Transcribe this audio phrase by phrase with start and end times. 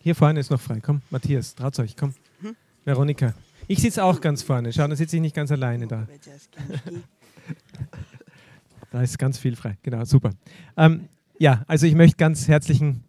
[0.00, 0.78] Hier vorne ist noch frei.
[0.80, 2.14] Komm, Matthias, traut euch, komm.
[2.40, 2.54] Hm?
[2.84, 3.34] Veronika.
[3.66, 4.72] Ich sitze auch ganz vorne.
[4.72, 6.06] Schau, da sitze ich nicht ganz alleine da.
[8.92, 9.76] da ist ganz viel frei.
[9.82, 10.30] Genau, super.
[10.76, 11.08] Ähm,
[11.38, 13.02] ja, also ich möchte ganz herzlichen,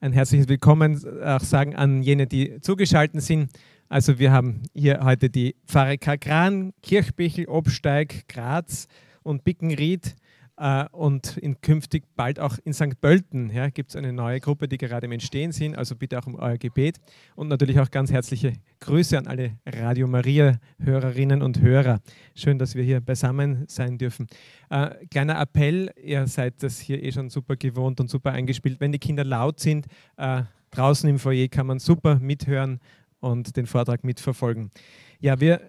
[0.00, 3.50] ein herzliches Willkommen auch sagen an jene, die zugeschaltet sind.
[3.88, 8.88] Also wir haben hier heute die Pfarre Kagran, Kirchbichel, Obsteig, Graz
[9.22, 10.16] und Bickenried
[10.62, 13.00] äh, und in künftig bald auch in St.
[13.00, 15.76] Pölten ja, gibt es eine neue Gruppe, die gerade im Entstehen sind.
[15.76, 17.00] Also bitte auch um euer Gebet.
[17.34, 22.00] Und natürlich auch ganz herzliche Grüße an alle Radio Maria-Hörerinnen und Hörer.
[22.36, 24.28] Schön, dass wir hier beisammen sein dürfen.
[24.70, 28.78] Äh, kleiner Appell, ihr seid das hier eh schon super gewohnt und super eingespielt.
[28.78, 29.86] Wenn die Kinder laut sind,
[30.16, 32.78] äh, draußen im Foyer kann man super mithören
[33.18, 34.70] und den Vortrag mitverfolgen.
[35.18, 35.60] Ja, wir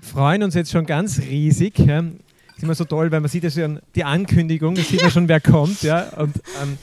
[0.00, 1.78] freuen uns jetzt schon ganz riesig.
[1.78, 2.02] Ja
[2.58, 5.28] ist immer so toll, weil man sieht ja schon die Ankündigung, da sieht man schon,
[5.28, 5.82] wer kommt.
[5.82, 6.78] Ja, und ähm,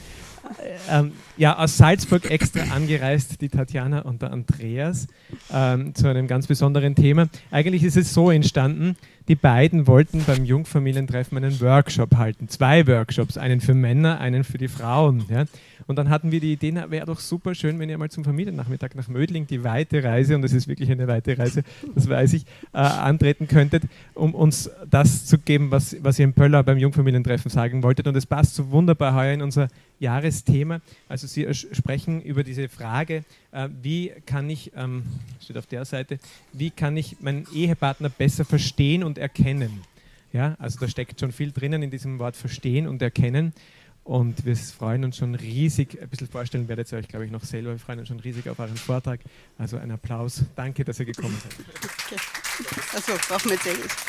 [0.90, 5.08] ähm, ja, aus Salzburg extra angereist, die Tatjana und der Andreas,
[5.52, 7.28] ähm, zu einem ganz besonderen Thema.
[7.52, 8.95] Eigentlich ist es so entstanden,
[9.28, 12.48] die beiden wollten beim Jungfamilientreffen einen Workshop halten.
[12.48, 15.26] Zwei Workshops, einen für Männer, einen für die Frauen.
[15.30, 15.45] Ja.
[15.88, 18.95] Und dann hatten wir die Idee, wäre doch super schön, wenn ihr mal zum Familiennachmittag
[18.95, 22.45] nach Mödling die weite Reise, und es ist wirklich eine weite Reise, das weiß ich,
[22.73, 27.52] äh, antreten könntet, um uns das zu geben, was, was ihr in Pöller beim Jungfamilientreffen
[27.52, 28.08] sagen wolltet.
[28.08, 29.67] Und es passt so wunderbar heuer in unser
[30.00, 30.82] Jahresthema.
[31.08, 33.23] Also Sie sprechen über diese Frage,
[33.56, 35.03] äh, wie kann ich, ähm,
[35.42, 36.20] steht auf der Seite,
[36.53, 39.81] wie kann ich meinen Ehepartner besser verstehen und erkennen?
[40.34, 43.53] Ja, also da steckt schon viel drinnen in diesem Wort verstehen und erkennen.
[44.03, 47.44] Und wir freuen uns schon riesig, ein bisschen vorstellen werdet ihr euch, glaube ich, noch
[47.44, 47.72] selber.
[47.72, 49.20] Wir freuen uns schon riesig auf euren Vortrag.
[49.58, 50.44] Also ein Applaus.
[50.56, 51.66] Danke, dass ihr gekommen seid.
[52.06, 52.22] Okay.
[52.94, 54.06] Also, brauchen wir jetzt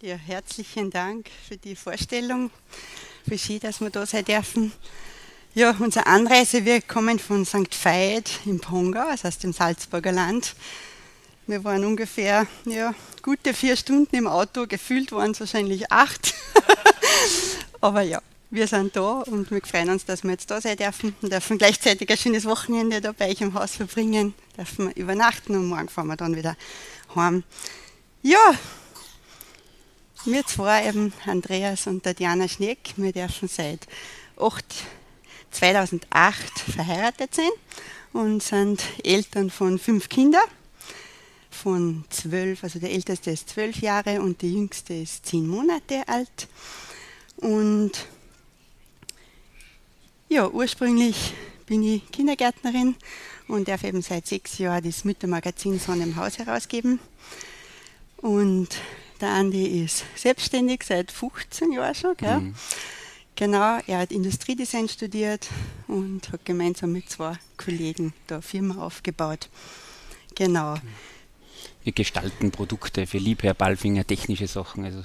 [0.00, 2.52] Ja, herzlichen Dank für die Vorstellung.
[3.26, 4.72] Für Sie, dass wir da sein dürfen.
[5.54, 7.84] Ja, unsere Anreise, wir kommen von St.
[7.84, 10.54] Veit im Pongau, das heißt im Salzburger Land.
[11.46, 16.34] Wir waren ungefähr ja, gute vier Stunden im Auto, gefühlt waren es wahrscheinlich acht.
[17.80, 18.20] Aber ja,
[18.50, 21.58] wir sind da und wir freuen uns, dass wir jetzt da sein dürfen und dürfen
[21.58, 26.08] gleichzeitig ein schönes Wochenende da bei euch im Haus verbringen, dürfen übernachten und morgen fahren
[26.08, 26.56] wir dann wieder
[27.14, 27.44] heim.
[28.22, 28.54] Ja,
[30.32, 33.86] wir zwei, eben Andreas und Tatjana Schneck, wir dürfen seit
[34.36, 34.64] 8,
[35.50, 37.50] 2008 verheiratet sein
[38.12, 40.42] und sind Eltern von fünf Kindern.
[41.50, 46.48] Von zwölf, also der älteste ist zwölf Jahre und der jüngste ist zehn Monate alt.
[47.36, 47.92] Und
[50.28, 51.32] ja, ursprünglich
[51.66, 52.96] bin ich Kindergärtnerin
[53.48, 57.00] und darf eben seit sechs Jahren das Müttermagazin Sonne im Haus herausgeben.
[58.18, 58.68] Und
[59.20, 62.16] der Andi ist selbstständig seit 15 Jahren schon.
[62.16, 62.40] Gell?
[62.40, 62.54] Mhm.
[63.36, 65.48] Genau, er hat Industriedesign studiert
[65.86, 69.48] und hat gemeinsam mit zwei Kollegen da eine Firma aufgebaut.
[70.34, 70.74] Genau.
[71.84, 74.84] Wir gestalten Produkte für Liebherr, Ballfinger, technische Sachen.
[74.84, 75.04] Also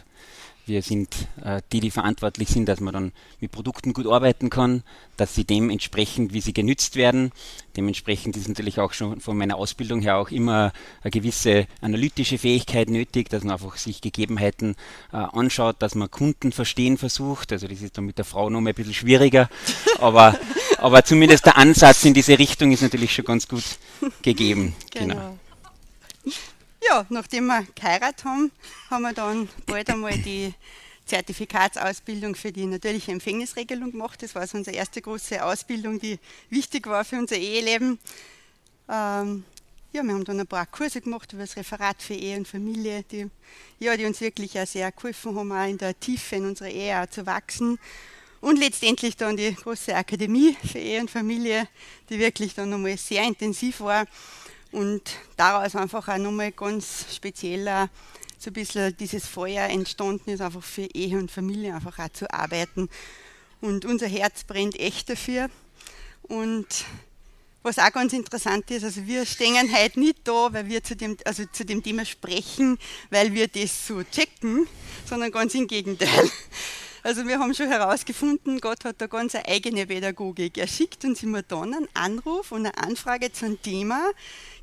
[0.66, 4.84] wir sind äh, die, die verantwortlich sind, dass man dann mit Produkten gut arbeiten kann,
[5.18, 7.32] dass sie dementsprechend, wie sie genützt werden.
[7.76, 12.90] Dementsprechend ist natürlich auch schon von meiner Ausbildung her auch immer eine gewisse analytische Fähigkeit
[12.90, 14.76] nötig, dass man einfach sich Gegebenheiten
[15.12, 17.52] äh, anschaut, dass man Kunden verstehen versucht.
[17.52, 19.50] Also das ist dann mit der Frau noch mal ein bisschen schwieriger,
[20.00, 20.40] aber,
[20.78, 23.64] aber zumindest der Ansatz in diese Richtung ist natürlich schon ganz gut
[24.22, 24.76] gegeben.
[24.92, 25.16] genau.
[25.16, 25.38] genau.
[26.90, 28.52] Ja, nachdem wir geheiratet haben,
[28.90, 30.54] haben wir dann bald einmal die
[31.06, 34.22] Zertifikatsausbildung für die natürliche Empfängnisregelung gemacht.
[34.22, 38.00] Das war also unsere erste große Ausbildung, die wichtig war für unser Eheleben.
[38.90, 39.46] Ähm,
[39.94, 43.04] ja, wir haben dann ein paar Kurse gemacht über das Referat für Ehe und Familie,
[43.04, 43.30] die,
[43.80, 47.10] ja, die uns wirklich auch sehr geholfen haben, auch in der Tiefe in unserer Ehe
[47.10, 47.80] zu wachsen.
[48.42, 51.68] Und letztendlich dann die große Akademie für Ehe und Familie,
[52.10, 54.06] die wirklich dann nochmal sehr intensiv war
[54.74, 55.02] und
[55.38, 57.90] daraus einfach auch nochmal ganz spezieller
[58.40, 62.32] so ein bisschen dieses Feuer entstanden ist, einfach für Ehe und Familie einfach auch zu
[62.34, 62.90] arbeiten.
[63.62, 65.50] Und unser Herz brennt echt dafür.
[66.24, 66.68] Und
[67.62, 71.16] was auch ganz interessant ist, also wir stehen heute nicht da, weil wir zu dem,
[71.24, 72.78] also zu dem Thema sprechen,
[73.10, 74.68] weil wir das so checken,
[75.06, 76.30] sondern ganz im Gegenteil.
[77.06, 80.58] Also wir haben schon herausgefunden, Gott hat da ganz eine eigene Pädagogik.
[80.58, 84.02] Er schickt uns immer dann einen Anruf und eine Anfrage zum Thema,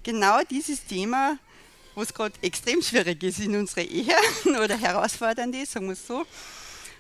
[0.03, 1.39] genau dieses Thema,
[1.95, 4.15] was gerade extrem schwierig ist in unserer Ehe
[4.45, 6.25] oder herausfordernd ist, sagen wir es so.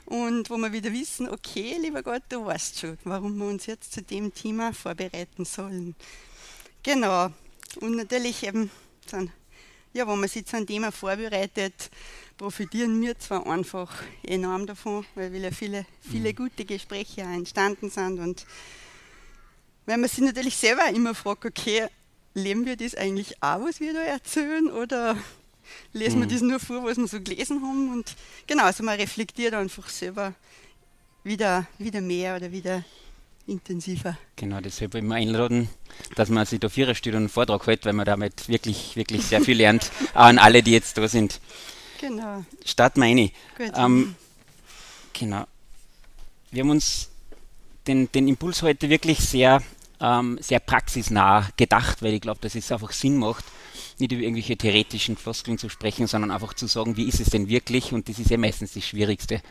[0.06, 3.92] Und wo wir wieder wissen, okay, lieber Gott, du weißt schon, warum wir uns jetzt
[3.92, 5.94] zu dem Thema vorbereiten sollen.
[6.82, 7.30] Genau.
[7.80, 8.70] Und natürlich eben
[9.06, 9.30] sind
[9.92, 11.90] ja, wenn man sich zu einem Thema vorbereitet,
[12.36, 13.92] profitieren wir zwar einfach
[14.22, 16.36] enorm davon, weil wieder viele, viele mhm.
[16.36, 18.46] gute Gespräche entstanden sind und
[19.86, 21.88] wenn man sich natürlich selber immer fragt, okay,
[22.34, 25.16] leben wir das eigentlich auch, was wir da erzählen oder
[25.92, 26.22] lesen mhm.
[26.22, 28.14] wir das nur vor, was wir so gelesen haben und
[28.46, 30.34] genau, also man reflektiert einfach selber
[31.24, 32.84] wieder, wieder mehr oder wieder
[33.46, 34.16] intensiver.
[34.36, 35.68] Genau, deshalb wollen wir einladen,
[36.14, 39.40] dass man sich da vierer Stunde einen Vortrag hält, weil man damit wirklich, wirklich sehr
[39.40, 41.40] viel lernt, auch an alle, die jetzt da sind.
[42.00, 42.44] Genau.
[42.64, 43.30] Starten wir rein.
[43.58, 43.72] Gut.
[43.76, 44.14] Ähm,
[45.12, 45.44] genau.
[46.50, 47.08] Wir haben uns
[47.86, 49.62] den, den Impuls heute wirklich sehr,
[50.00, 53.44] ähm, sehr praxisnah gedacht, weil ich glaube, dass es einfach Sinn macht,
[53.98, 57.48] nicht über irgendwelche theoretischen Floskeln zu sprechen, sondern einfach zu sagen, wie ist es denn
[57.48, 57.92] wirklich?
[57.92, 59.42] Und das ist ja meistens das Schwierigste.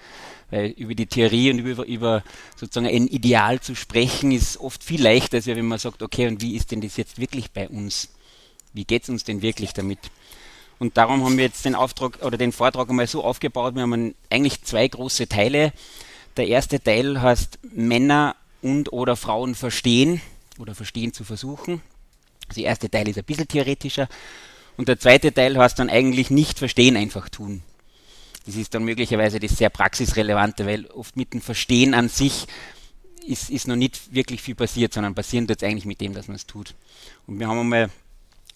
[0.49, 2.23] Weil über die Theorie und über, über
[2.55, 6.41] sozusagen ein Ideal zu sprechen, ist oft viel leichter, als wenn man sagt, okay, und
[6.41, 8.09] wie ist denn das jetzt wirklich bei uns?
[8.73, 9.99] Wie geht es uns denn wirklich damit?
[10.79, 14.15] Und darum haben wir jetzt den Auftrag oder den Vortrag einmal so aufgebaut, wir haben
[14.29, 15.73] eigentlich zwei große Teile.
[16.37, 20.21] Der erste Teil heißt Männer und oder Frauen verstehen
[20.59, 21.81] oder verstehen zu versuchen.
[22.55, 24.07] Der erste Teil ist ein bisschen theoretischer.
[24.77, 27.63] Und der zweite Teil heißt dann eigentlich nicht verstehen, einfach tun.
[28.45, 32.47] Das ist dann möglicherweise das sehr praxisrelevante, weil oft mit dem Verstehen an sich
[33.25, 36.27] ist, ist noch nicht wirklich viel passiert, sondern passieren tut es eigentlich mit dem, dass
[36.27, 36.73] man es tut.
[37.27, 37.89] Und wir haben einmal,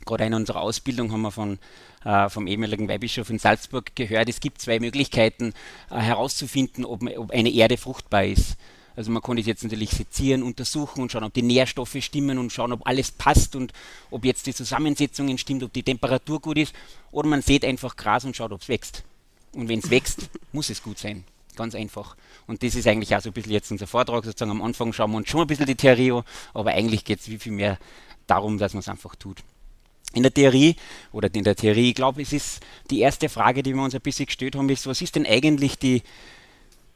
[0.06, 1.60] gerade in unserer Ausbildung haben wir von,
[2.06, 5.54] äh, vom ehemaligen Weihbischof in Salzburg gehört, es gibt zwei Möglichkeiten
[5.92, 8.56] äh, herauszufinden, ob, ob eine Erde fruchtbar ist.
[8.96, 12.52] Also man kann das jetzt natürlich sezieren, untersuchen und schauen, ob die Nährstoffe stimmen und
[12.52, 13.74] schauen, ob alles passt und
[14.12, 16.76] ob jetzt die Zusammensetzungen stimmt, ob die Temperatur gut ist.
[17.12, 19.04] Oder man sieht einfach Gras und schaut, ob es wächst.
[19.54, 21.24] Und wenn es wächst, muss es gut sein.
[21.56, 22.16] Ganz einfach.
[22.48, 24.24] Und das ist eigentlich auch so ein bisschen jetzt unser Vortrag.
[24.26, 26.24] Sozusagen am Anfang schauen wir uns schon ein bisschen die Theorie an,
[26.54, 27.78] aber eigentlich geht es wie viel mehr
[28.28, 29.44] darum, dass man es einfach tut.
[30.14, 30.76] In der Theorie
[31.12, 32.60] oder in der Theorie, ich glaube, es ist
[32.92, 35.80] die erste Frage, die wir uns ein bisschen gestellt haben, ist, was ist denn eigentlich
[35.80, 36.04] die,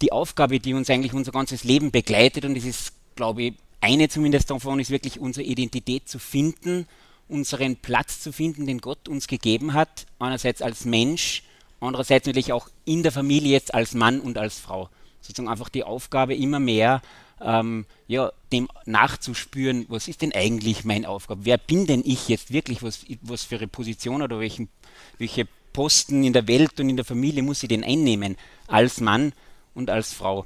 [0.01, 4.09] die Aufgabe, die uns eigentlich unser ganzes Leben begleitet, und es ist, glaube ich, eine
[4.09, 6.88] zumindest davon, ist wirklich unsere Identität zu finden,
[7.27, 11.44] unseren Platz zu finden, den Gott uns gegeben hat, einerseits als Mensch,
[11.79, 14.89] andererseits natürlich auch in der Familie jetzt als Mann und als Frau.
[15.21, 17.01] Sozusagen einfach die Aufgabe immer mehr,
[17.41, 21.45] ähm, ja, dem nachzuspüren, was ist denn eigentlich meine Aufgabe?
[21.45, 22.81] Wer bin denn ich jetzt wirklich?
[22.81, 24.69] Was, was für eine Position oder welchen,
[25.17, 29.33] welche Posten in der Welt und in der Familie muss ich denn einnehmen als Mann
[29.77, 30.45] und als Frau.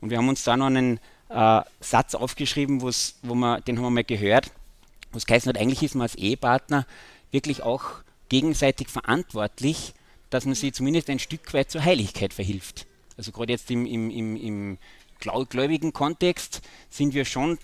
[0.00, 3.90] Und wir haben uns da noch einen äh, Satz aufgeschrieben, wo man, den haben wir
[3.90, 4.52] mal gehört,
[5.12, 6.86] was geheißen hat, eigentlich ist man als Ehepartner
[7.30, 7.84] wirklich auch
[8.28, 9.94] gegenseitig verantwortlich,
[10.30, 12.86] dass man sich zumindest ein Stück weit zur Heiligkeit verhilft.
[13.16, 14.78] Also gerade jetzt im, im, im, im
[15.18, 16.60] gläubigen Kontext
[16.90, 17.58] sind wir schon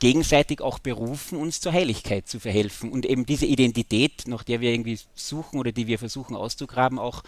[0.00, 4.72] gegenseitig auch berufen, uns zur Heiligkeit zu verhelfen und eben diese Identität, nach der wir
[4.72, 7.22] irgendwie suchen oder die wir versuchen auszugraben, auch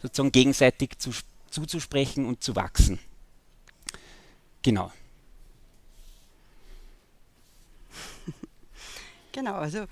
[0.00, 1.10] sozusagen gegenseitig zu
[1.52, 2.98] zuzusprechen und zu wachsen.
[4.62, 4.90] Genau.
[9.32, 9.86] Genau, also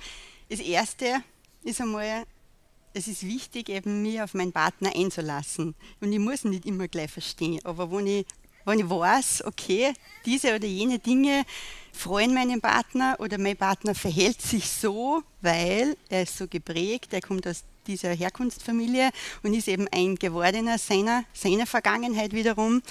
[0.50, 1.22] das Erste
[1.62, 2.24] ist einmal,
[2.92, 5.74] es ist wichtig, eben mich auf meinen Partner einzulassen.
[6.00, 8.26] Und ich muss nicht immer gleich verstehen, aber wenn ich,
[8.66, 9.94] wenn ich weiß, okay,
[10.26, 11.44] diese oder jene Dinge
[11.92, 17.22] freuen meinen Partner oder mein Partner verhält sich so, weil er ist so geprägt, er
[17.22, 19.11] kommt aus dieser Herkunftsfamilie
[19.43, 22.82] und ist eben ein gewordener seiner, seiner Vergangenheit wiederum.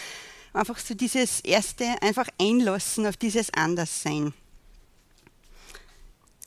[0.53, 4.33] Einfach so dieses erste, einfach einlassen auf dieses Anderssein.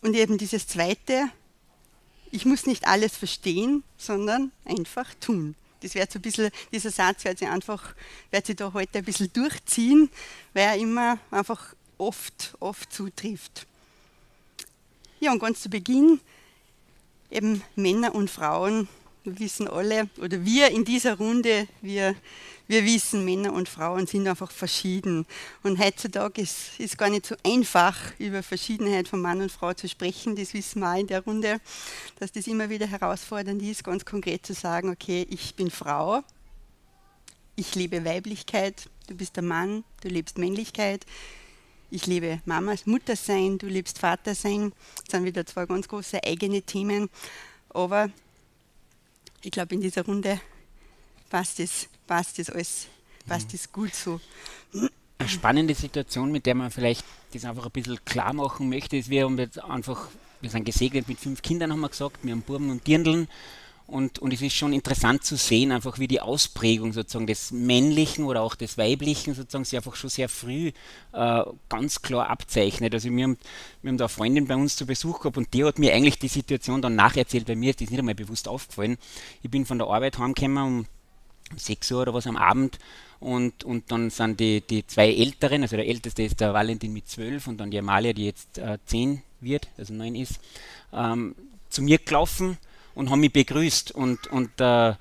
[0.01, 1.29] Und eben dieses zweite,
[2.33, 5.55] ich muss nicht alles verstehen, sondern einfach tun.
[5.81, 7.95] Das wird so ein bisschen, dieser Satz wird sich einfach,
[8.31, 10.11] wird sich da heute ein bisschen durchziehen,
[10.55, 13.67] weil er immer einfach oft, oft zutrifft.
[15.21, 16.21] Ja, und ganz zu Beginn
[17.33, 18.89] eben Männer und Frauen,
[19.25, 22.15] wir wissen alle, oder wir in dieser Runde, wir,
[22.67, 25.27] wir wissen, Männer und Frauen sind einfach verschieden.
[25.63, 29.89] Und heutzutage ist es gar nicht so einfach, über Verschiedenheit von Mann und Frau zu
[29.89, 30.35] sprechen.
[30.35, 31.61] Das wissen wir auch in der Runde,
[32.19, 36.23] dass das immer wieder herausfordernd ist, ganz konkret zu sagen, okay, ich bin Frau,
[37.55, 41.07] ich liebe Weiblichkeit, du bist der Mann, du lebst Männlichkeit
[41.93, 44.73] ich liebe Mama, Mutter sein, du liebst Vater sein.
[45.05, 47.11] Das sind wieder zwei ganz große eigene Themen.
[47.69, 48.09] Aber
[49.43, 50.41] ich glaube, in dieser Runde
[51.29, 52.87] passt das, passt das alles,
[53.27, 53.53] passt mhm.
[53.53, 54.21] das gut so.
[55.19, 59.11] Eine spannende Situation, mit der man vielleicht das einfach ein bisschen klar machen möchte, ist,
[59.11, 60.09] wir haben jetzt einfach,
[60.41, 63.29] wir sind gesegnet mit fünf Kindern, haben wir gesagt, wir haben Buben und Dirndeln
[63.87, 68.25] Und, und es ist schon interessant zu sehen, einfach wie die Ausprägung sozusagen des Männlichen
[68.25, 70.73] oder auch des Weiblichen sozusagen sich einfach schon sehr früh
[71.13, 72.95] äh, ganz klar abzeichnet.
[72.95, 73.39] Also wir haben,
[73.83, 76.19] wir haben da eine Freundin bei uns zu Besuch gehabt und die hat mir eigentlich
[76.19, 78.97] die Situation dann nacherzählt, weil mir ist das nicht einmal bewusst aufgefallen.
[79.43, 80.87] Ich bin von der Arbeit heimgekommen um
[81.57, 82.79] 6 Uhr oder was am Abend
[83.21, 87.09] und, und dann sind die, die zwei Älteren, also der Älteste ist der Valentin mit
[87.09, 90.41] 12 und dann die Amalia, die jetzt äh, 10 wird, also 9 ist,
[90.93, 91.35] ähm,
[91.69, 92.59] zu mir gelaufen
[92.95, 93.93] und haben mich begrüßt.
[93.93, 94.95] Und, und äh,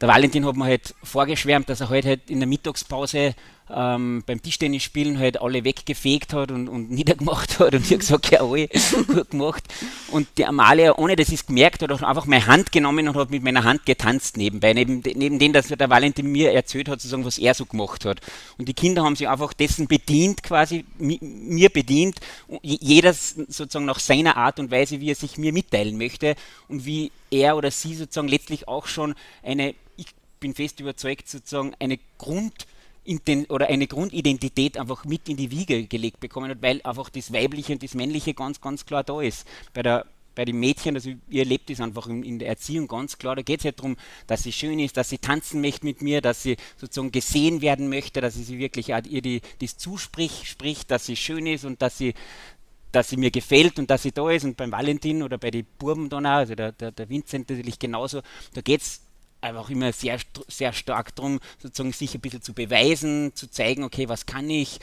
[0.00, 3.34] der Valentin hat mir halt vorgeschwärmt, dass er halt, halt in der Mittagspause
[3.74, 8.40] ähm, beim Tischtennisspielen halt alle weggefegt hat und, und niedergemacht hat und ich gesagt, ja,
[8.40, 8.68] alle
[9.06, 9.64] gut gemacht.
[10.10, 13.16] Und die Amalia, ohne dass ich es gemerkt hat, hat einfach meine Hand genommen und
[13.16, 17.00] hat mit meiner Hand getanzt nebenbei, neben, neben dem, dass der Valentin mir erzählt hat,
[17.00, 18.20] sozusagen, was er so gemacht hat.
[18.56, 22.20] Und die Kinder haben sich einfach dessen bedient, quasi mir bedient,
[22.62, 26.34] jeder sozusagen nach seiner Art und Weise, wie er sich mir mitteilen möchte
[26.68, 30.06] und wie er oder sie sozusagen letztlich auch schon eine, ich
[30.40, 32.66] bin fest überzeugt, sozusagen eine Grund-
[33.48, 37.72] oder eine Grundidentität einfach mit in die Wiege gelegt bekommen hat, weil einfach das Weibliche
[37.72, 39.46] und das Männliche ganz, ganz klar da ist.
[39.72, 40.06] Bei der
[40.38, 43.42] bei den Mädchen, also ihr lebt es einfach in, in, der Erziehung ganz klar, da
[43.42, 43.96] geht es ja darum,
[44.28, 47.88] dass sie schön ist, dass sie tanzen möchte mit mir, dass sie sozusagen gesehen werden
[47.88, 51.98] möchte, dass sie, wirklich ihr die, das zuspricht, spricht, dass sie schön ist und dass
[51.98, 52.14] sie
[52.92, 54.44] dass sie mir gefällt und dass sie da ist.
[54.44, 57.78] Und beim Valentin oder bei den Burben dann auch, also der, der, der Vincent natürlich
[57.78, 58.22] genauso,
[58.54, 59.02] da geht es
[59.40, 60.18] einfach immer sehr,
[60.48, 64.78] sehr stark darum, sozusagen sich ein bisschen zu beweisen, zu zeigen, okay, was kann ich.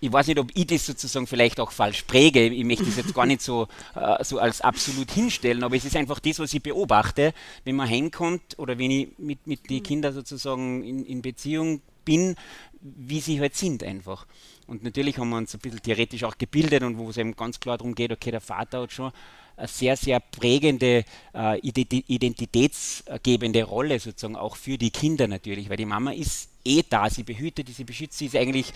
[0.00, 2.48] Ich weiß nicht, ob ich das sozusagen vielleicht auch falsch präge.
[2.48, 5.94] Ich möchte das jetzt gar nicht so, äh, so als absolut hinstellen, aber es ist
[5.96, 7.32] einfach das, was ich beobachte,
[7.64, 12.34] wenn man heimkommt oder wenn ich mit, mit den Kindern sozusagen in, in Beziehung bin,
[12.80, 14.26] wie sie halt sind einfach.
[14.66, 17.60] Und natürlich haben wir uns ein bisschen theoretisch auch gebildet und wo es eben ganz
[17.60, 19.12] klar darum geht, okay, der Vater hat schon
[19.58, 21.04] sehr, sehr prägende,
[21.34, 27.10] äh, identitätsgebende Rolle sozusagen auch für die Kinder natürlich, weil die Mama ist eh da,
[27.10, 28.72] sie behütet, sie beschützt, sie ist eigentlich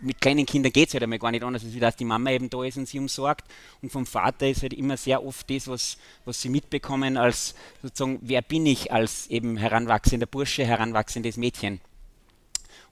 [0.00, 2.50] mit kleinen Kindern geht es halt einmal gar nicht anders, als dass die Mama eben
[2.50, 3.44] da ist und sie umsorgt.
[3.80, 8.18] Und vom Vater ist halt immer sehr oft das, was, was sie mitbekommen, als sozusagen,
[8.20, 11.80] wer bin ich als eben heranwachsender Bursche, heranwachsendes Mädchen.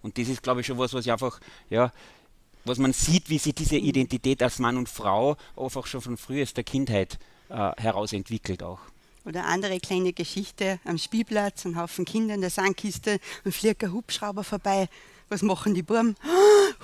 [0.02, 1.40] Und das ist, glaube ich, schon was, was ich einfach,
[1.70, 1.92] ja,
[2.64, 6.62] was man sieht, wie sich diese Identität als Mann und Frau einfach schon von frühester
[6.62, 7.18] Kindheit
[7.48, 8.80] äh, heraus entwickelt auch.
[9.24, 13.92] Oder andere kleine Geschichte am Spielplatz, ein Haufen Kinder in der Sandkiste und fliegt ein
[13.92, 14.88] Hubschrauber vorbei.
[15.30, 15.84] Was machen die?
[15.88, 16.12] Oh,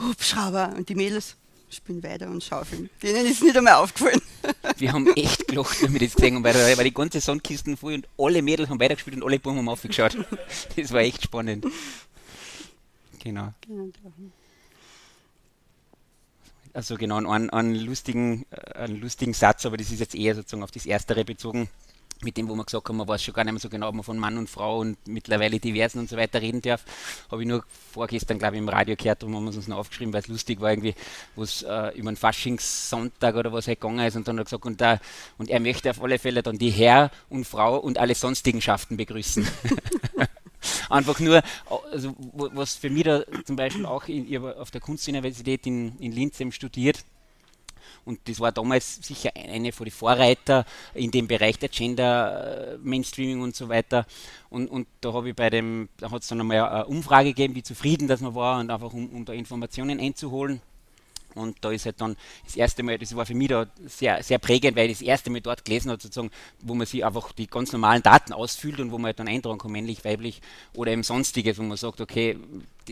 [0.08, 0.72] Hubschrauber!
[0.76, 1.36] Und die Mädels
[1.68, 2.88] spielen weiter und schaufeln.
[3.02, 4.20] Denen ist nicht einmal aufgefallen.
[4.78, 7.94] Wir haben echt gelacht, wenn wir das gesehen haben, weil, weil die ganze Sandkisten voll
[7.94, 10.16] und alle Mädels haben weitergespielt und alle Buben haben aufgeschaut.
[10.76, 11.66] Das war echt spannend.
[13.22, 13.52] Genau.
[13.60, 13.90] genau
[16.72, 20.62] also genau, einen, einen, lustigen, äh, einen lustigen Satz, aber das ist jetzt eher sozusagen
[20.62, 21.68] auf das Erstere bezogen,
[22.22, 23.94] mit dem, wo wir gesagt haben, man weiß schon gar nicht mehr so genau, ob
[23.94, 26.84] man von Mann und Frau und mittlerweile diversen und so weiter reden darf.
[27.30, 29.78] Habe ich nur vorgestern, glaube ich, im Radio gehört, darum haben wir es uns noch
[29.78, 30.94] aufgeschrieben, weil es lustig war irgendwie,
[31.34, 34.44] wo es äh, über einen Faschingssonntag oder was halt gegangen ist und dann hat er
[34.44, 35.00] gesagt, und, da,
[35.38, 38.96] und er möchte auf alle Fälle dann die Herr und Frau und alle sonstigen Schaften
[38.96, 39.46] begrüßen.
[40.90, 41.42] Einfach nur,
[41.92, 45.96] also, was für mich da zum Beispiel auch, in, ich habe auf der Kunstuniversität in,
[45.98, 47.04] in Linz eben studiert,
[48.04, 52.78] und das war damals sicher eine von den Vorreiter in dem Bereich der Gender äh,
[52.78, 54.06] Mainstreaming und so weiter.
[54.48, 57.54] Und, und da habe ich bei dem, da hat es dann einmal eine Umfrage gegeben,
[57.54, 60.60] wie zufrieden das man war und einfach um, um da Informationen einzuholen.
[61.34, 64.38] Und da ist halt dann das erste Mal, das war für mich da sehr, sehr
[64.38, 67.46] prägend, weil ich das erste Mal dort gelesen habe, sozusagen, wo man sich einfach die
[67.46, 70.40] ganz normalen Daten ausfüllt und wo man halt dann eintragen kann, männlich, weiblich
[70.74, 72.38] oder eben sonstiges, wo man sagt, okay,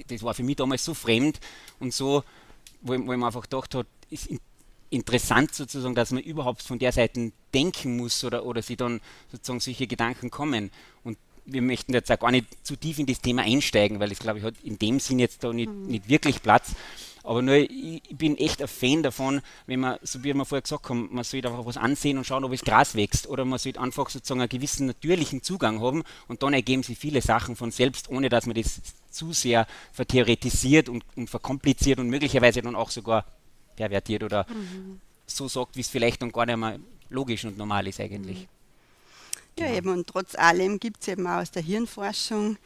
[0.09, 1.41] das war für mich damals so fremd
[1.81, 2.23] und so,
[2.81, 4.29] wo ich, wo ich mir einfach gedacht habe, ist
[4.91, 9.61] interessant sozusagen, dass man überhaupt von der Seite denken muss oder, oder sie dann sozusagen
[9.61, 10.71] solche Gedanken kommen.
[11.05, 14.19] Und wir möchten jetzt auch gar nicht zu tief in das Thema einsteigen, weil es,
[14.19, 15.87] glaube ich, hat in dem Sinn jetzt da nicht, mhm.
[15.87, 16.73] nicht wirklich Platz.
[17.29, 20.89] Aber nur, ich bin echt ein Fan davon, wenn man, so wie wir vorher gesagt
[20.89, 23.27] haben, man sollte einfach was ansehen und schauen, ob es Gras wächst.
[23.27, 27.21] Oder man sollte einfach sozusagen einen gewissen natürlichen Zugang haben und dann ergeben sich viele
[27.21, 28.81] Sachen von selbst, ohne dass man das
[29.11, 33.27] zu sehr vertheoretisiert und, und verkompliziert und möglicherweise dann auch sogar
[33.77, 34.99] pervertiert oder mhm.
[35.27, 36.79] so sagt, wie es vielleicht dann gar nicht mehr
[37.11, 38.39] logisch und normal ist eigentlich.
[38.39, 38.49] Mhm.
[39.59, 39.77] Ja, genau.
[39.77, 42.57] eben, und trotz allem gibt es eben auch aus der Hirnforschung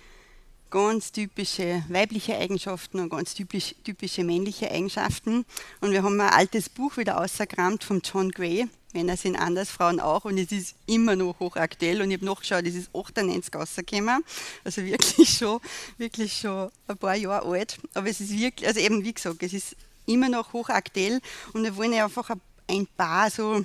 [0.73, 5.45] ganz typische weibliche Eigenschaften und ganz typisch, typische männliche Eigenschaften.
[5.83, 10.01] Und wir haben ein altes Buch wieder ausgekramt von John Gray, Männer sind anders, Frauen
[10.01, 10.25] auch.
[10.25, 12.01] Und es ist immer noch hochaktuell.
[12.01, 14.25] Und ich habe nachgeschaut, es ist 98 rausgekommen.
[14.65, 15.61] Also wirklich schon,
[15.99, 17.79] wirklich schon ein paar Jahre alt.
[17.93, 19.77] Aber es ist wirklich, also eben wie gesagt, es ist
[20.07, 21.21] immer noch hochaktuell.
[21.53, 22.31] Und wir wollen ja einfach
[22.67, 23.65] ein paar so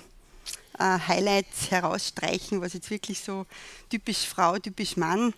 [0.78, 3.46] äh, Highlights herausstreichen, was jetzt wirklich so
[3.90, 5.34] typisch Frau, typisch Mann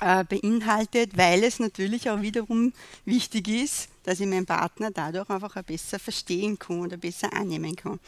[0.00, 2.72] äh, beinhaltet, weil es natürlich auch wiederum
[3.04, 7.76] wichtig ist, dass ich meinen Partner dadurch einfach auch besser verstehen kann oder besser annehmen
[7.76, 8.00] kann.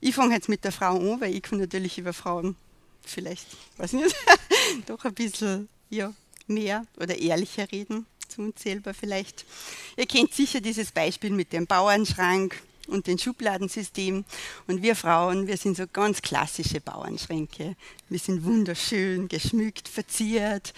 [0.00, 2.56] Ich fange jetzt mit der Frau an, weil ich kann natürlich über Frauen
[3.04, 4.14] vielleicht, weiß nicht,
[4.86, 6.12] doch ein bisschen ja,
[6.46, 9.44] mehr oder ehrlicher reden zu uns selber vielleicht.
[9.96, 14.24] Ihr kennt sicher dieses Beispiel mit dem Bauernschrank und dem Schubladensystem.
[14.66, 17.76] Und wir Frauen, wir sind so ganz klassische Bauernschränke.
[18.08, 20.74] Wir sind wunderschön, geschmückt, verziert,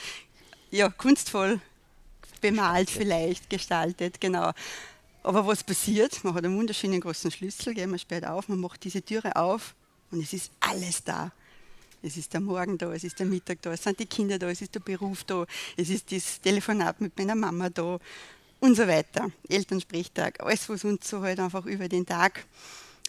[0.71, 1.61] ja, kunstvoll
[2.42, 4.50] bemalt vielleicht, gestaltet, genau.
[5.23, 6.23] Aber was passiert?
[6.25, 9.75] Man hat einen wunderschönen großen Schlüssel, gehen wir später auf, man macht diese Türe auf
[10.11, 11.33] und es ist alles da.
[12.02, 14.50] Es ist der Morgen da, es ist der Mittag da, es sind die Kinder da,
[14.50, 17.99] es ist der Beruf da, es ist das Telefonat mit meiner Mama da
[18.62, 19.33] und so weiter.
[19.49, 22.45] Elternsprechtag, alles, was uns so halt einfach über den Tag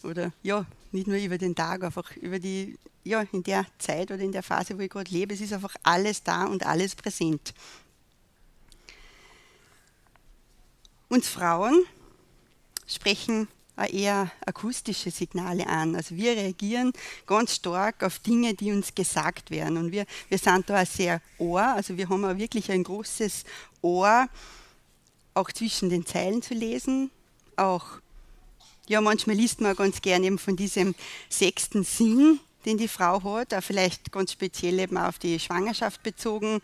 [0.02, 4.20] oder ja, nicht nur über den Tag, einfach über die, ja, in der Zeit oder
[4.20, 7.54] in der Phase, wo ich gerade lebe, es ist einfach alles da und alles präsent.
[11.08, 11.84] Uns Frauen
[12.88, 13.46] sprechen
[13.76, 15.94] eher akustische Signale an.
[15.94, 16.92] Also wir reagieren
[17.26, 19.76] ganz stark auf Dinge, die uns gesagt werden.
[19.76, 23.44] Und wir, wir sind da auch sehr Ohr, also wir haben auch wirklich ein großes
[23.82, 24.28] Ohr,
[25.34, 27.10] auch zwischen den Zeilen zu lesen.
[27.56, 27.84] Auch,
[28.88, 30.94] ja, manchmal liest man ganz gerne eben von diesem
[31.28, 36.60] sechsten Sinn, den die Frau hat, auch vielleicht ganz speziell eben auf die Schwangerschaft bezogen,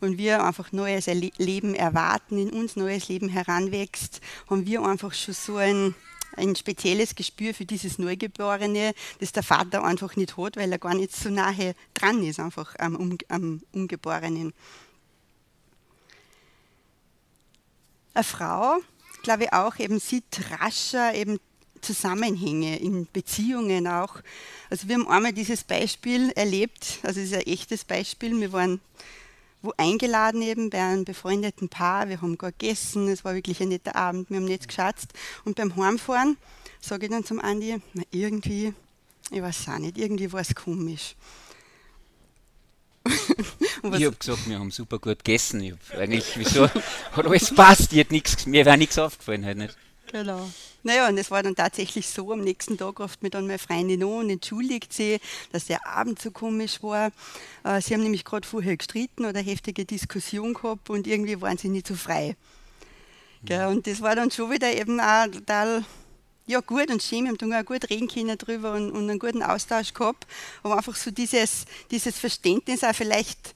[0.00, 5.34] wenn wir einfach neues Leben erwarten, in uns neues Leben heranwächst, haben wir einfach schon
[5.34, 5.94] so ein
[6.36, 10.94] ein spezielles Gespür für dieses Neugeborene, das der Vater einfach nicht hat, weil er gar
[10.94, 14.52] nicht so nahe dran ist, einfach am, am Ungeborenen.
[18.14, 18.76] Eine Frau,
[19.22, 20.24] glaube ich auch, eben sieht
[20.60, 21.38] rascher eben
[21.80, 24.16] Zusammenhänge in Beziehungen auch.
[24.70, 28.38] Also wir haben einmal dieses Beispiel erlebt, also es ist ein echtes Beispiel.
[28.40, 28.80] Wir waren
[29.62, 32.08] wo eingeladen eben bei einem befreundeten Paar.
[32.08, 35.12] Wir haben gar gegessen, es war wirklich ein netter Abend, wir haben nichts geschätzt.
[35.44, 36.36] Und beim Heimfahren
[36.80, 38.74] sage ich dann zum Andi, na irgendwie,
[39.30, 41.14] ich weiß auch nicht, irgendwie war es komisch.
[43.94, 45.60] ich habe gesagt, wir haben super gut gegessen.
[45.60, 46.68] Ich eigentlich, wieso
[47.12, 49.44] hat alles passt, mir wäre nichts aufgefallen.
[49.44, 49.76] Halt nicht.
[50.12, 50.48] Genau.
[50.82, 54.02] Naja, und es war dann tatsächlich so, am nächsten Tag ruft mir dann meine Freundin
[54.02, 55.18] an und entschuldigt sie,
[55.52, 57.12] dass der Abend so komisch war.
[57.64, 61.68] Äh, sie haben nämlich gerade vorher gestritten oder heftige Diskussion gehabt und irgendwie waren sie
[61.68, 62.36] nicht so frei.
[63.48, 63.68] Ja.
[63.68, 65.84] und das war dann schon wieder eben auch total
[66.46, 67.24] ja, gut und schön.
[67.24, 70.26] Wir haben dann auch gut reden können drüber und, und einen guten Austausch gehabt.
[70.62, 73.54] Aber einfach so dieses, dieses Verständnis auch vielleicht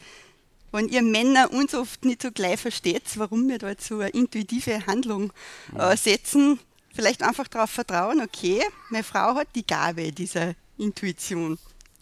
[0.72, 4.11] wenn ihr Männer uns oft nicht so gleich versteht, warum wir da jetzt so eine
[4.11, 5.33] intuitive Handlung
[5.75, 6.59] äh, setzen,
[6.94, 11.53] vielleicht einfach darauf vertrauen, okay, meine Frau hat die Gabe dieser Intuition.
[11.53, 11.59] Mhm.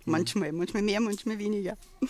[0.06, 1.76] Manchmal, manchmal mehr, manchmal weniger.
[2.00, 2.08] Mhm.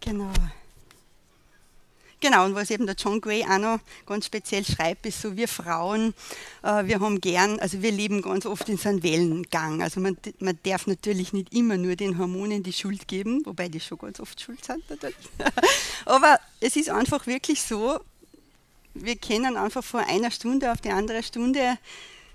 [0.00, 0.32] Genau.
[2.20, 5.46] Genau, und was eben der John Gray auch noch ganz speziell schreibt, ist so, wir
[5.46, 6.14] Frauen,
[6.62, 9.82] äh, wir haben gern, also wir leben ganz oft in so einem Wellengang.
[9.82, 13.78] Also man, man darf natürlich nicht immer nur den Hormonen die Schuld geben, wobei die
[13.78, 15.16] schon ganz oft schuld sind natürlich.
[16.06, 18.00] Aber es ist einfach wirklich so,
[18.94, 21.78] wir können einfach von einer Stunde auf die andere Stunde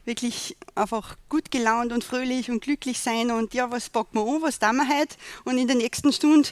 [0.05, 4.41] wirklich einfach gut gelaunt und fröhlich und glücklich sein und ja, was packen wir an,
[4.41, 5.15] was tun wir heute?
[5.45, 6.49] Und in der nächsten Stunde,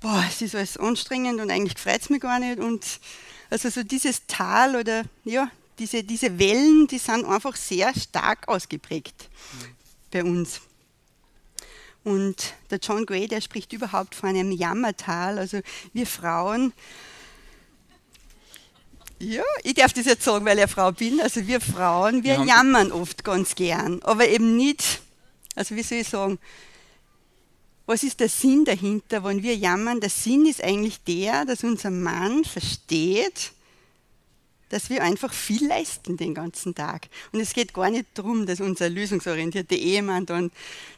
[0.00, 2.58] boah, es ist alles anstrengend und eigentlich freut es mich gar nicht.
[2.58, 2.84] Und
[3.50, 9.28] also so dieses Tal oder ja, diese, diese Wellen, die sind einfach sehr stark ausgeprägt
[9.52, 9.66] mhm.
[10.10, 10.60] bei uns.
[12.04, 15.38] Und der John Gray, der spricht überhaupt von einem Jammertal.
[15.38, 15.60] Also
[15.92, 16.72] wir Frauen,
[19.20, 21.20] ja, ich darf das jetzt sagen, weil ich eine Frau bin.
[21.20, 22.44] Also wir Frauen, wir ja.
[22.44, 25.00] jammern oft ganz gern, aber eben nicht,
[25.54, 26.38] also wie soll ich sagen,
[27.88, 29.98] was ist der Sinn dahinter, wenn wir jammern?
[29.98, 33.52] Der Sinn ist eigentlich der, dass unser Mann versteht,
[34.68, 37.08] dass wir einfach viel leisten den ganzen Tag.
[37.32, 40.50] Und es geht gar nicht darum, dass unser lösungsorientierter Ehemann dann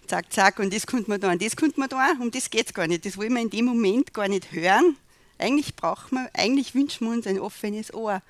[0.09, 2.67] zack, zack, und das kommt man da, und das kommt man da, um das geht
[2.67, 3.07] es gar nicht.
[3.07, 4.97] Das wollen wir in dem Moment gar nicht hören,
[5.39, 8.21] eigentlich brauchen wir, eigentlich wünschen wir uns ein offenes Ohr.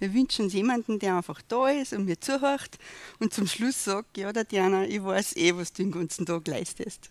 [0.00, 2.78] Wir wünschen uns jemanden, der einfach da ist und mir zuhört
[3.20, 7.10] und zum Schluss sagt, ja, Tatjana, ich weiß eh, was du den ganzen Tag leistest.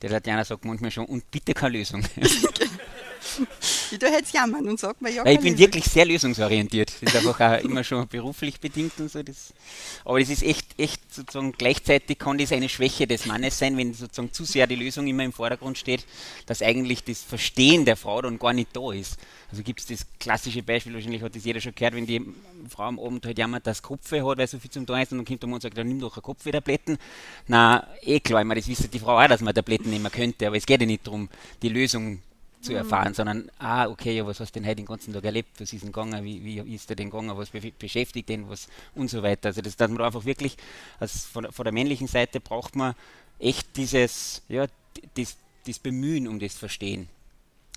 [0.00, 2.02] Der Tatjana sagt manchmal schon, und bitte keine Lösung.
[3.90, 5.24] ich tue jetzt jammern und sag mir ja.
[5.24, 6.92] Weil ich bin wirklich sehr lösungsorientiert.
[7.00, 9.22] Das ist einfach auch immer schon beruflich bedingt und so.
[9.22, 9.52] Das,
[10.04, 13.94] aber das ist echt, echt sozusagen gleichzeitig kann das eine Schwäche des Mannes sein, wenn
[13.94, 16.04] sozusagen zu sehr die Lösung immer im Vordergrund steht,
[16.46, 19.18] dass eigentlich das Verstehen der Frau dann gar nicht da ist.
[19.50, 22.24] Also gibt es das klassische Beispiel, wahrscheinlich hat das jeder schon gehört, wenn die
[22.70, 25.18] Frau am Abend halt jammert, dass Kopfweh hat, weil so viel zum tun ist und
[25.18, 26.96] dann kommt der Mann und sagt, dann nimm doch eine Kopfweh-Tabletten.
[27.48, 30.46] Na, eh klar, ich meine, das wisst die Frau auch, dass man Tabletten nehmen könnte,
[30.46, 31.28] aber es geht ja nicht darum,
[31.62, 32.20] die Lösung
[32.60, 32.78] zu mhm.
[32.78, 33.14] erfahren, mhm.
[33.14, 35.82] sondern, ah, okay, ja, was hast du denn heute den ganzen Tag erlebt, was ist
[35.82, 39.22] denn gegangen, wie, wie ist der denn gegangen, was be beschäftigt den, was und so
[39.22, 39.48] weiter.
[39.48, 40.56] Also das, dass man einfach wirklich,
[40.98, 42.94] also von, von der männlichen Seite braucht man
[43.38, 44.66] echt dieses, ja,
[45.14, 45.36] das,
[45.66, 47.08] das Bemühen um das Verstehen.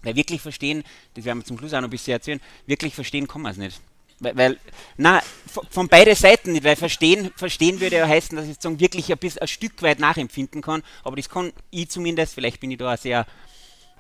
[0.04, 0.84] Weil wirklich verstehen,
[1.16, 3.58] das werden wir zum Schluss auch noch ein bisschen erzählen, wirklich verstehen kann man es
[3.58, 3.82] nicht.
[4.20, 4.60] Weil, weil
[4.98, 5.22] na,
[5.70, 9.18] von beiden Seiten nicht, weil verstehen, verstehen würde ja heißen, dass ich sozusagen wirklich ein,
[9.18, 12.96] bisschen, ein Stück weit nachempfinden kann, aber das kann ich zumindest, vielleicht bin ich da
[12.98, 13.26] sehr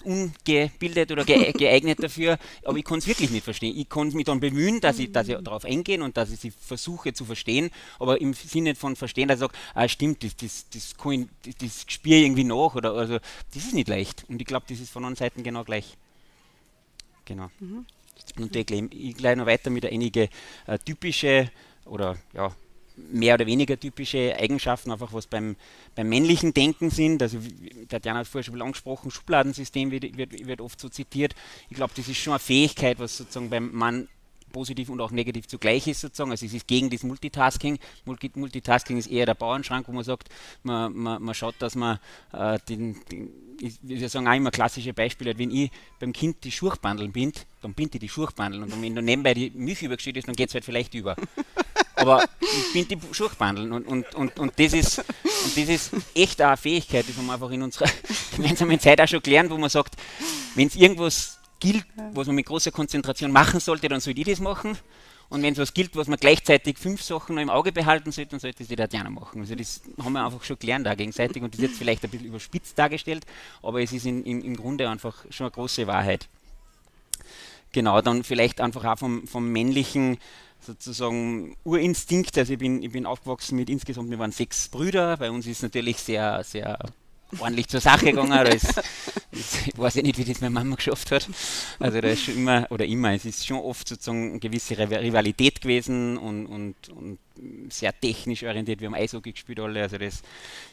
[0.04, 3.76] ungebildet oder geeignet dafür, aber ich kann es wirklich nicht verstehen.
[3.78, 6.52] Ich kann mich dann bemühen, dass ich, dass ich darauf eingehe und dass ich sie
[6.52, 10.70] versuche zu verstehen, aber im Sinne von verstehen, dass ich sage, ah, stimmt, das, das,
[10.70, 13.20] das, kann ich, das, spüre irgendwie nach oder also,
[13.54, 15.98] das ist nicht leicht und ich glaube, das ist von anderen Seiten genau gleich.
[17.26, 17.50] Genau.
[17.60, 17.86] Mhm.
[18.38, 20.30] Und ich, ich gleich noch weiter mit einigen
[20.68, 21.50] äh, typische
[21.86, 22.52] oder ja,
[22.98, 25.56] mehr oder weniger typische Eigenschaften, einfach was beim,
[25.96, 27.22] beim männlichen Denken sind.
[27.22, 27.40] Also,
[27.90, 31.36] Tatjana hat vorher schon angesprochen, Schubladensystem wird, wird, wird oft so zitiert.
[31.70, 34.08] Ich glaube, das ist schon eine Fähigkeit, was sozusagen beim Mann
[34.56, 36.32] positiv und auch negativ zugleich ist sozusagen.
[36.32, 37.78] Also es ist gegen das Multitasking.
[38.06, 40.30] Multitasking ist eher der Bauernschrank, wo man sagt,
[40.64, 42.00] man, man, man schaut, dass man
[42.32, 43.30] äh, den, den
[43.82, 47.96] wir sagen auch immer klassische Beispiele, wenn ich beim Kind die Schurchbandeln bind, dann bind
[47.96, 50.66] ich die Schurchbandeln und wenn du nebenbei die Milch übergeschüttet ist, dann geht es halt
[50.66, 51.16] vielleicht über.
[51.96, 56.42] Aber ich bind die Schurchbandeln und, und, und, und, das ist, und das ist echt
[56.42, 57.90] eine Fähigkeit, die wir einfach in unserer
[58.36, 59.96] gemeinsamen Zeit auch schon gelernt, wo man sagt,
[60.56, 64.40] wenn es irgendwas gilt, was man mit großer Konzentration machen sollte, dann soll ich das
[64.40, 64.78] machen.
[65.30, 68.32] Und wenn es was gilt, was man gleichzeitig fünf Sachen noch im Auge behalten sollte,
[68.32, 69.42] dann sollte es die Tatjana machen.
[69.42, 72.12] Also das haben wir einfach schon gelernt da gegenseitig und das ist jetzt vielleicht ein
[72.12, 73.26] bisschen überspitzt dargestellt,
[73.64, 76.28] aber es ist in, in, im Grunde einfach schon eine große Wahrheit.
[77.72, 80.18] Genau, dann vielleicht einfach auch vom, vom männlichen
[80.62, 82.38] sozusagen Urinstinkt.
[82.38, 85.18] Also ich bin, ich bin aufgewachsen mit insgesamt, wir waren sechs Brüder.
[85.18, 86.80] Bei uns ist natürlich sehr, sehr
[87.40, 88.32] ordentlich zur Sache gegangen.
[88.32, 88.82] Da ist,
[89.32, 91.28] ich weiß ja nicht, wie das meine Mama geschafft hat.
[91.80, 95.62] Also da ist schon immer, oder immer, es ist schon oft sozusagen eine gewisse Rivalität
[95.62, 97.20] gewesen und, und, und
[97.70, 98.80] sehr technisch orientiert.
[98.80, 100.22] Wir haben Eishockey gespielt alle, also das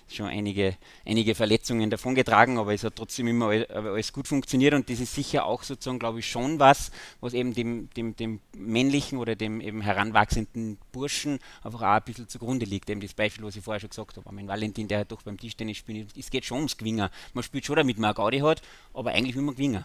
[0.09, 5.01] schon einige, einige Verletzungen davongetragen, aber es hat trotzdem immer alles gut funktioniert und das
[5.01, 9.35] ist sicher auch sozusagen, glaube ich, schon was, was eben dem, dem, dem männlichen oder
[9.35, 12.91] dem eben heranwachsenden Burschen einfach auch ein bisschen zugrunde liegt.
[12.91, 15.39] Eben das Beispiel, was ich vorher schon gesagt habe, mein Valentin, der hat doch beim
[15.39, 17.09] Tischtennis spielt, es geht schon ums Gewinnen.
[17.35, 18.63] Man spielt schon damit man eine Gaudi hat,
[18.95, 19.85] aber eigentlich will man gewinnen.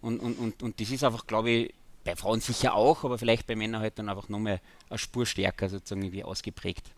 [0.00, 1.74] Und, und, und, und das ist einfach, glaube ich,
[2.08, 5.68] bei Frauen sicher auch, aber vielleicht bei Männern halt dann einfach nochmal eine Spur stärker
[5.68, 6.90] sozusagen irgendwie ausgeprägt.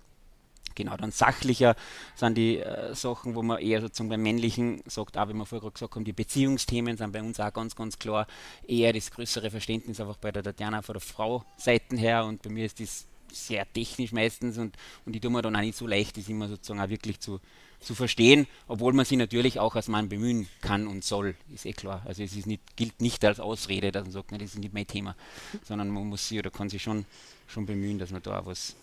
[0.77, 1.75] Genau, dann sachlicher
[2.14, 5.68] sind die äh, Sachen, wo man eher sozusagen beim Männlichen sagt, auch wenn wir vorher
[5.68, 8.29] gesagt haben, die Beziehungsthemen sind bei uns auch ganz, ganz klar
[8.66, 12.51] eher das größere Verständnis einfach bei der Tatjana von der Frau Seiten her und bei
[12.51, 15.88] mir ist das sehr technisch meistens und, und ich tue mir dann auch nicht so
[15.88, 17.40] leicht, das immer sozusagen auch wirklich zu,
[17.81, 21.73] zu verstehen, obwohl man sich natürlich auch als Mann bemühen kann und soll, ist eh
[21.73, 22.03] klar.
[22.05, 25.16] Also es nicht, gilt nicht als Ausrede, dass man sagt, das ist nicht mein Thema,
[25.64, 27.07] sondern man muss sich oder kann sich schon,
[27.47, 28.77] schon bemühen, dass man da auch was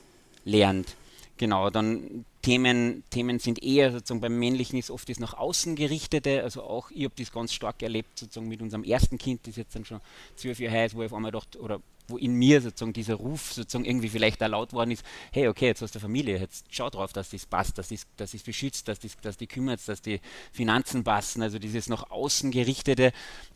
[0.45, 0.95] lernt.
[1.37, 6.41] Genau, dann Themen, Themen sind eher sozusagen beim Männlichen ist oft das nach außen gerichtete,
[6.41, 9.75] also auch ich habe das ganz stark erlebt, sozusagen mit unserem ersten Kind, das jetzt
[9.75, 10.01] dann schon
[10.35, 13.53] zwölf Jahre ist, wo ich auf einmal dachte, oder wo in mir sozusagen dieser Ruf
[13.53, 16.89] sozusagen irgendwie vielleicht da laut worden ist, hey, okay, jetzt hast du Familie, jetzt schau
[16.89, 20.01] drauf, dass das passt, dass das, dass das beschützt, dass, das, dass die kümmert, dass
[20.01, 23.11] die Finanzen passen, also dieses nach außen gerichtete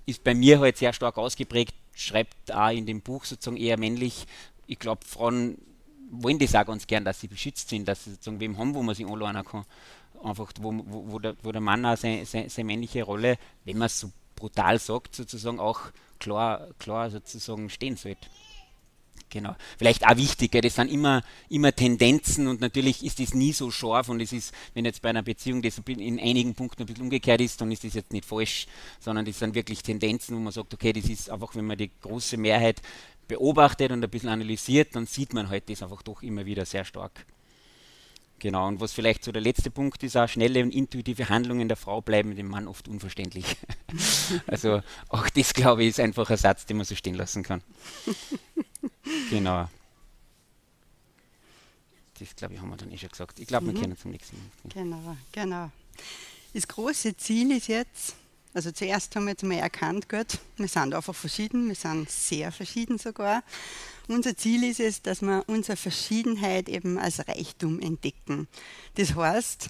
[0.05, 4.25] ist bei mir halt sehr stark ausgeprägt, schreibt auch in dem Buch sozusagen eher männlich,
[4.67, 5.57] ich glaube, Frauen
[6.11, 8.83] wollen das auch ganz gern, dass sie beschützt sind, dass sie sozusagen wem haben, wo
[8.83, 9.65] man sich anlernen kann.
[10.23, 13.77] Einfach, wo, wo, wo, der, wo der Mann auch seine, seine, seine männliche Rolle, wenn
[13.77, 15.79] man es so brutal sagt, sozusagen auch
[16.21, 18.27] klar, klar sozusagen stehen sollte.
[19.29, 19.55] Genau.
[19.77, 24.09] Vielleicht auch wichtig, das sind immer, immer Tendenzen und natürlich ist das nie so scharf
[24.09, 27.39] und es ist, wenn jetzt bei einer Beziehung das in einigen Punkten ein bisschen umgekehrt
[27.39, 28.67] ist, dann ist das jetzt nicht falsch,
[28.99, 31.89] sondern das sind wirklich Tendenzen, wo man sagt, okay, das ist einfach, wenn man die
[32.01, 32.81] große Mehrheit
[33.29, 36.83] beobachtet und ein bisschen analysiert, dann sieht man halt das einfach doch immer wieder sehr
[36.83, 37.25] stark.
[38.41, 41.77] Genau, und was vielleicht so der letzte Punkt ist, auch schnelle und intuitive Handlungen der
[41.77, 43.55] Frau bleiben dem Mann oft unverständlich.
[44.47, 47.61] also auch das, glaube ich, ist einfach ein Satz, den man so stehen lassen kann.
[49.29, 49.69] genau.
[52.17, 53.39] Das, glaube ich, haben wir dann eh schon gesagt.
[53.39, 53.81] Ich glaube, wir mhm.
[53.81, 54.73] können zum nächsten Mal.
[54.73, 55.71] Genau, genau.
[56.55, 58.15] Das große Ziel ist jetzt,
[58.55, 62.51] Also zuerst haben wir jetzt mal erkannt, gut, wir sind einfach verschieden, wir sind sehr
[62.51, 63.43] verschieden sogar.
[64.07, 68.47] Unser Ziel ist es, dass wir unsere Verschiedenheit eben als Reichtum entdecken.
[68.95, 69.69] Das heißt,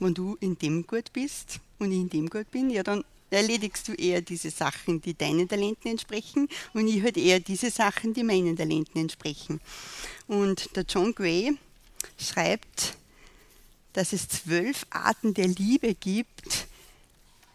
[0.00, 3.88] wenn du in dem gut bist und ich in dem gut bin, ja dann erledigst
[3.88, 8.22] du eher diese Sachen, die deinen Talenten entsprechen und ich halt eher diese Sachen, die
[8.22, 9.60] meinen Talenten entsprechen.
[10.26, 11.56] Und der John Gray
[12.18, 12.96] schreibt,
[13.92, 16.68] dass es zwölf Arten der Liebe gibt,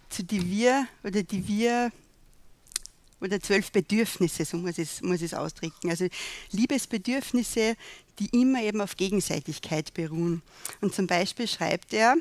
[0.10, 1.91] zu die wir oder die wir
[3.24, 5.90] oder zwölf Bedürfnisse, so muss es, muss es ausdrücken.
[5.90, 6.08] Also
[6.52, 7.76] Liebesbedürfnisse,
[8.20, 10.42] die immer eben auf Gegenseitigkeit beruhen.
[10.82, 12.16] Und zum Beispiel schreibt er,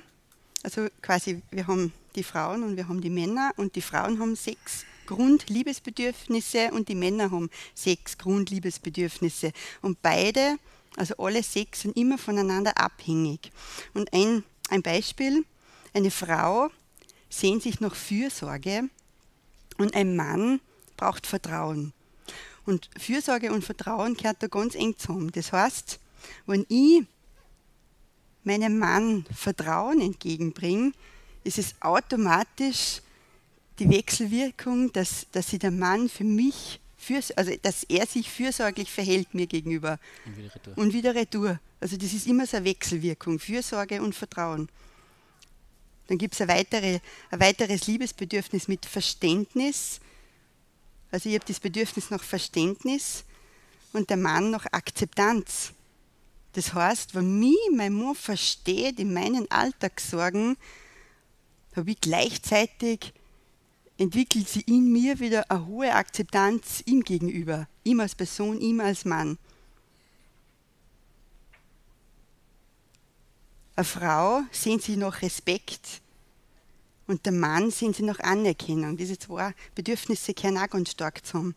[0.62, 4.36] also quasi, wir haben die Frauen und wir haben die Männer und die Frauen haben
[4.36, 9.52] sechs Grundliebesbedürfnisse und die Männer haben sechs Grundliebesbedürfnisse.
[9.80, 10.56] Und beide,
[10.96, 13.50] also alle sechs, sind immer voneinander abhängig.
[13.92, 15.44] Und ein, ein Beispiel,
[15.94, 16.70] eine Frau
[17.28, 18.88] sehnt sich nach Fürsorge
[19.78, 20.60] und ein Mann
[21.02, 21.92] braucht Vertrauen.
[22.64, 25.32] Und Fürsorge und Vertrauen gehört da ganz eng zusammen.
[25.32, 25.98] Das heißt,
[26.46, 27.02] wenn ich
[28.44, 30.92] meinem Mann Vertrauen entgegenbringe,
[31.42, 33.02] ist es automatisch
[33.80, 38.88] die Wechselwirkung, dass, dass sich der Mann für mich, fürs, also dass er sich fürsorglich
[38.92, 39.98] verhält mir gegenüber.
[40.24, 40.78] Und wieder retour.
[40.78, 41.60] Und wieder retour.
[41.80, 44.68] Also das ist immer so eine Wechselwirkung, Fürsorge und Vertrauen.
[46.06, 47.00] Dann gibt es ein, weitere,
[47.32, 50.00] ein weiteres Liebesbedürfnis mit Verständnis.
[51.12, 53.24] Also ich habe das Bedürfnis nach Verständnis
[53.92, 55.72] und der Mann nach Akzeptanz.
[56.54, 60.56] Das heißt, wenn mich mein Mann versteht in meinen Alltagssorgen,
[61.76, 63.12] habe ich gleichzeitig
[63.98, 69.04] entwickelt sie in mir wieder eine hohe Akzeptanz ihm gegenüber, ihm als Person, ihm als
[69.04, 69.38] Mann.
[73.76, 76.01] Eine Frau sehnt sich nach Respekt
[77.06, 78.96] und der Mann sehnt sich nach Anerkennung.
[78.96, 81.54] Diese zwei Bedürfnisse gehören auch ganz stark zusammen.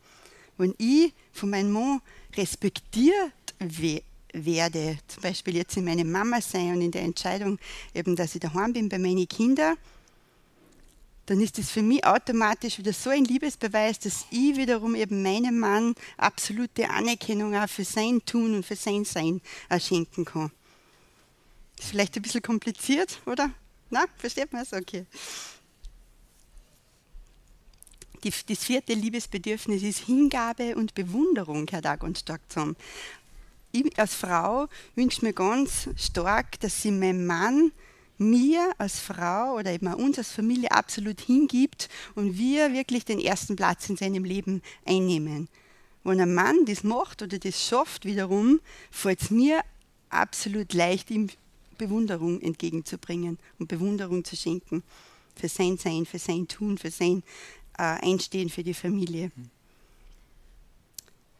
[0.58, 2.02] Wenn ich von meinem Mann
[2.36, 3.34] respektiert
[4.34, 7.60] werde, zum Beispiel jetzt in meine Mama sein und in der Entscheidung,
[7.94, 9.76] eben, dass ich daheim bin bei meinen Kindern,
[11.26, 15.58] dann ist das für mich automatisch wieder so ein Liebesbeweis, dass ich wiederum eben meinem
[15.58, 19.42] Mann absolute Anerkennung auch für sein Tun und für sein Sein
[19.80, 20.52] schenken kann.
[21.80, 23.50] Ist vielleicht ein bisschen kompliziert, oder?
[23.96, 24.74] Na, versteht man es?
[24.74, 25.06] Okay.
[28.26, 32.76] Die, das vierte Liebesbedürfnis ist Hingabe und Bewunderung, Herr Dag und zusammen.
[33.72, 37.72] Ich als Frau wünsche mir ganz stark, dass sie meinem Mann
[38.18, 43.56] mir als Frau oder eben uns als Familie absolut hingibt und wir wirklich den ersten
[43.56, 45.48] Platz in seinem Leben einnehmen.
[46.04, 48.60] Wenn ein Mann das macht oder das schafft wiederum,
[48.92, 49.62] fällt es mir
[50.10, 51.30] absolut leicht, ihm
[51.78, 54.84] Bewunderung entgegenzubringen und Bewunderung zu schenken
[55.36, 57.24] für sein Sein, für sein Tun, für sein
[57.78, 59.32] äh, Einstehen für die Familie.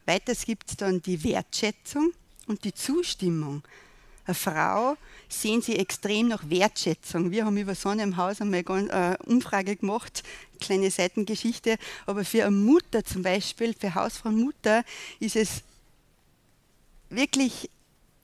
[0.04, 2.12] Weiters gibt es dann die Wertschätzung
[2.46, 3.62] und die Zustimmung.
[4.24, 4.96] Eine Frau
[5.28, 7.30] sehen sie extrem nach Wertschätzung.
[7.30, 10.22] Wir haben über Sonne im Haus einmal eine äh, Umfrage gemacht,
[10.60, 14.84] kleine Seitengeschichte, aber für eine Mutter zum Beispiel, für Hausfrau Mutter,
[15.20, 15.62] ist es
[17.08, 17.70] wirklich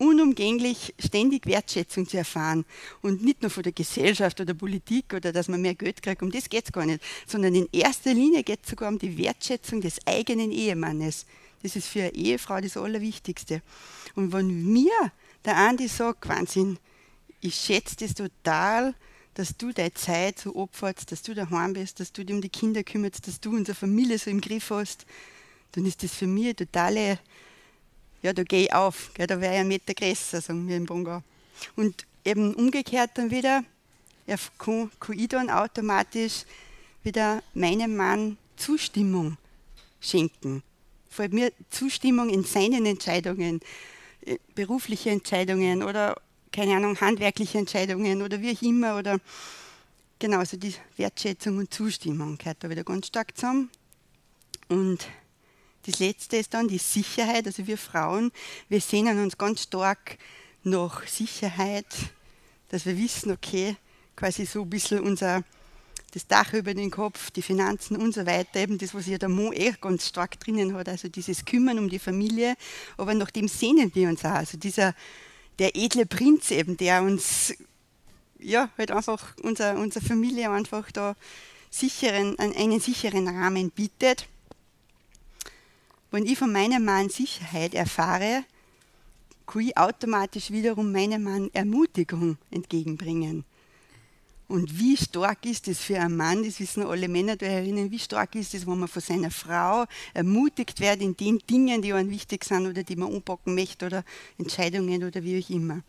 [0.02, 2.64] unumgänglich ständig Wertschätzung zu erfahren.
[3.00, 6.30] Und nicht nur von der Gesellschaft oder Politik oder dass man mehr Geld kriegt, um
[6.30, 9.80] das geht es gar nicht, sondern in erster Linie geht es sogar um die Wertschätzung
[9.80, 11.24] des eigenen Ehemannes.
[11.62, 13.62] Das ist für eine Ehefrau das Allerwichtigste.
[14.16, 15.12] Und wenn mir
[15.44, 16.78] der Andi sagt, Wahnsinn,
[17.40, 18.94] ich schätze das total,
[19.34, 22.48] dass du deine Zeit so opferst, dass du daheim bist, dass du dich um die
[22.48, 25.06] Kinder kümmerst, dass du unsere Familie so im Griff hast,
[25.72, 27.18] dann ist das für mich eine totale
[28.22, 30.86] ja, da gehe ich auf, gell, da wäre ich einen Meter größer, sagen wir im
[30.86, 31.22] Bongau.
[31.76, 33.64] Und eben umgekehrt dann wieder,
[34.26, 36.44] ja, kann, kann ich dann automatisch
[37.02, 39.36] wieder meinem Mann Zustimmung
[40.00, 40.62] schenken.
[41.10, 43.60] Vor allem mir Zustimmung in seinen Entscheidungen,
[44.24, 46.16] äh, berufliche Entscheidungen oder,
[46.52, 48.98] keine Ahnung, handwerkliche Entscheidungen oder wie auch immer.
[48.98, 49.18] Oder
[50.18, 53.68] genauso die Wertschätzung und Zustimmung gehört da wieder ganz stark zusammen.
[54.68, 55.06] Und
[55.86, 57.46] das letzte ist dann die Sicherheit.
[57.46, 58.32] Also wir Frauen,
[58.68, 60.18] wir sehnen uns ganz stark
[60.62, 61.86] nach Sicherheit,
[62.68, 63.76] dass wir wissen, okay,
[64.16, 65.42] quasi so ein bisschen unser
[66.12, 69.30] das Dach über den Kopf, die Finanzen und so weiter, eben das, was ja der
[69.30, 72.54] Mo eh ganz stark drinnen hat, also dieses Kümmern um die Familie,
[72.98, 74.32] aber nach dem sehnen wir uns auch.
[74.32, 74.94] Also dieser,
[75.58, 77.54] der edle Prinz eben, der uns,
[78.38, 81.16] ja, halt einfach unser, unsere Familie einfach da
[81.70, 84.26] sicheren, einen sicheren Rahmen bietet.
[86.12, 88.44] Wenn ich von meinem Mann Sicherheit erfahre,
[89.46, 93.46] kann ich automatisch wiederum meinem Mann Ermutigung entgegenbringen.
[94.46, 97.98] Und wie stark ist es für einen Mann, das wissen alle Männer da herinnen, wie
[97.98, 102.10] stark ist es, wenn man von seiner Frau ermutigt wird in den Dingen, die einem
[102.10, 104.04] wichtig sind oder die man anpacken möchte oder
[104.36, 105.80] Entscheidungen oder wie auch immer.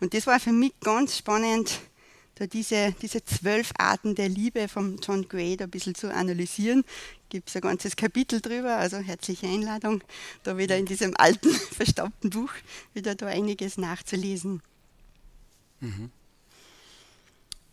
[0.00, 1.78] Und das war für mich ganz spannend,
[2.36, 6.84] da diese, diese zwölf Arten der Liebe von John Gray ein bisschen zu analysieren.
[7.32, 10.04] Gibt es ein ganzes Kapitel drüber, also herzliche Einladung,
[10.42, 12.50] da wieder in diesem alten, verstaubten Buch
[12.92, 14.60] wieder da einiges nachzulesen.
[15.80, 16.10] Mhm.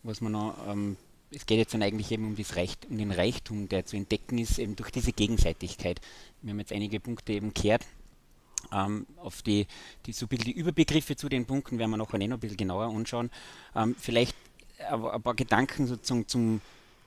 [0.02, 0.96] Was man noch, ähm,
[1.30, 4.38] es geht jetzt dann eigentlich eben um, das Recht, um den Reichtum, der zu entdecken
[4.38, 6.00] ist, eben durch diese Gegenseitigkeit.
[6.40, 7.84] Wir haben jetzt einige Punkte eben gehört.
[8.72, 9.66] Ähm, auf die,
[10.06, 13.30] die, so die Überbegriffe zu den Punkten werden wir noch ein bisschen genauer anschauen.
[13.76, 14.34] Ähm, vielleicht
[14.90, 16.62] ein paar Gedanken sozusagen zum,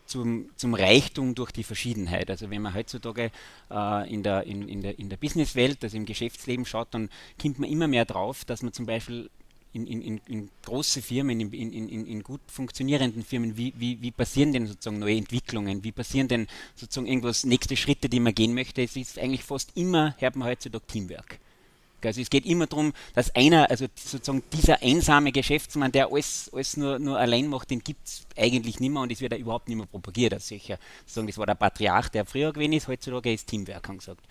[0.06, 2.30] zum, zum Reichtum durch die Verschiedenheit.
[2.30, 3.32] Also wenn man heutzutage
[3.72, 7.10] äh, in der, in, in der, in der Businesswelt, also im Geschäftsleben schaut, dann
[7.42, 9.30] kommt man immer mehr drauf, dass man zum Beispiel
[9.74, 14.54] in, in, in große Firmen, in, in, in, gut funktionierenden Firmen, wie, wie, wie passieren
[14.54, 18.84] denn sozusagen neue Entwicklungen, wie passieren denn sozusagen irgendwas, nächste Schritte, die man gehen möchte.
[18.84, 21.40] Es ist eigentlich fast immer, hört man heutzutage Teamwork.
[22.06, 26.78] Also es geht immer darum, dass einer, also sozusagen dieser einsame Geschäftsmann, der alles, alles
[26.78, 29.68] nur, nur allein macht, den gibt es eigentlich nicht mehr und es wird auch überhaupt
[29.68, 30.78] nicht mehr propagiert als solcher.
[31.06, 34.26] Sozusagen, das war der Patriarch, der früher gewesen ist, heutzutage ist Teamwork angesagt.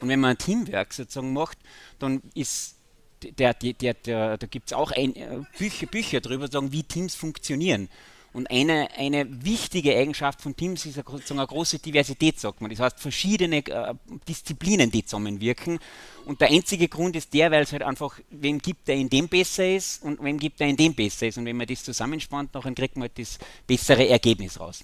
[0.00, 1.58] Und wenn man ein Teamwork sozusagen macht,
[1.98, 2.76] dann ist
[3.22, 6.82] der, der, der, der da gibt es auch ein, äh, Bücher, Bücher darüber, sagen, wie
[6.82, 7.88] Teams funktionieren.
[8.32, 12.70] Und eine, eine wichtige Eigenschaft von Teams ist eine große Diversität, sagt man.
[12.70, 13.94] Das heißt, verschiedene äh,
[14.26, 15.78] Disziplinen, die zusammenwirken.
[16.24, 19.28] Und der einzige Grund ist der, weil es halt einfach, wem gibt, der in dem
[19.28, 21.36] besser ist und wem gibt, der in dem besser ist.
[21.36, 24.82] Und wenn man das zusammenspannt, dann kriegt man halt das bessere Ergebnis raus.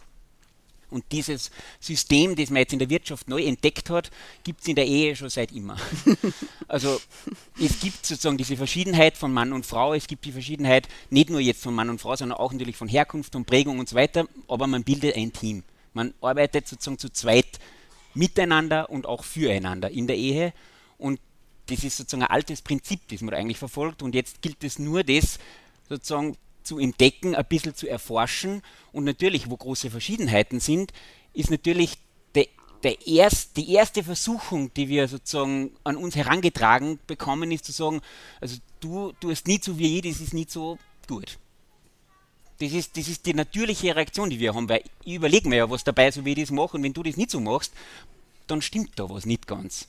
[0.90, 4.10] Und dieses System, das man jetzt in der Wirtschaft neu entdeckt hat,
[4.42, 5.76] gibt es in der Ehe schon seit immer.
[6.68, 7.00] also
[7.60, 11.40] es gibt sozusagen diese Verschiedenheit von Mann und Frau, es gibt die Verschiedenheit nicht nur
[11.40, 14.26] jetzt von Mann und Frau, sondern auch natürlich von Herkunft und Prägung und so weiter,
[14.48, 15.62] aber man bildet ein Team.
[15.92, 17.58] Man arbeitet sozusagen zu zweit
[18.14, 20.54] miteinander und auch füreinander in der Ehe
[20.96, 21.20] und
[21.66, 25.04] das ist sozusagen ein altes Prinzip, das man eigentlich verfolgt und jetzt gilt es nur,
[25.04, 25.38] das
[25.88, 26.36] sozusagen
[26.68, 28.62] zu entdecken, ein bisschen zu erforschen.
[28.92, 30.92] Und natürlich, wo große Verschiedenheiten sind,
[31.32, 31.96] ist natürlich
[32.34, 32.46] der,
[32.82, 38.02] der erst, die erste Versuchung, die wir sozusagen an uns herangetragen bekommen, ist zu sagen,
[38.40, 40.78] also du, du hast nie so wie je, das ist nicht so
[41.08, 41.38] gut.
[42.60, 45.70] Das ist, das ist die natürliche Reaktion, die wir haben, weil ich überlege mir ja
[45.70, 47.72] was dabei, so wie ich das mache, und wenn du das nicht so machst,
[48.46, 49.88] dann stimmt da was nicht ganz.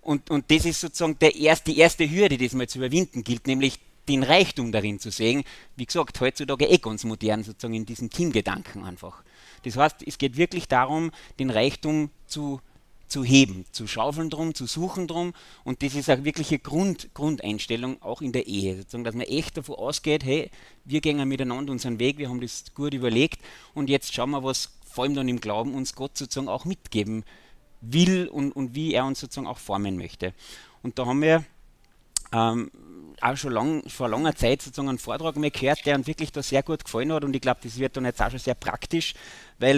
[0.00, 3.24] Und, und das ist sozusagen der erst, die erste Hürde, die es mal zu überwinden
[3.24, 5.44] gilt, nämlich den Reichtum darin zu sehen.
[5.76, 9.22] Wie gesagt, heutzutage eh ganz modern, sozusagen in diesem Teamgedanken einfach.
[9.62, 12.60] Das heißt, es geht wirklich darum, den Reichtum zu,
[13.08, 15.32] zu heben, zu schaufeln drum, zu suchen drum.
[15.64, 18.76] Und das ist auch wirklich eine Grund, Grundeinstellung, auch in der Ehe.
[18.76, 20.50] Sozusagen, dass man echt davon ausgeht, hey,
[20.84, 23.40] wir gehen miteinander unseren Weg, wir haben das gut überlegt
[23.74, 27.24] und jetzt schauen wir, was vor allem dann im Glauben uns Gott sozusagen auch mitgeben
[27.80, 30.32] will und, und wie er uns sozusagen auch formen möchte.
[30.82, 31.44] Und da haben wir
[32.32, 32.70] ähm,
[33.22, 36.42] auch schon lang, vor langer Zeit sozusagen einen Vortrag mehr gehört, der uns wirklich da
[36.42, 39.14] sehr gut gefallen hat und ich glaube, das wird dann jetzt auch schon sehr praktisch,
[39.58, 39.76] weil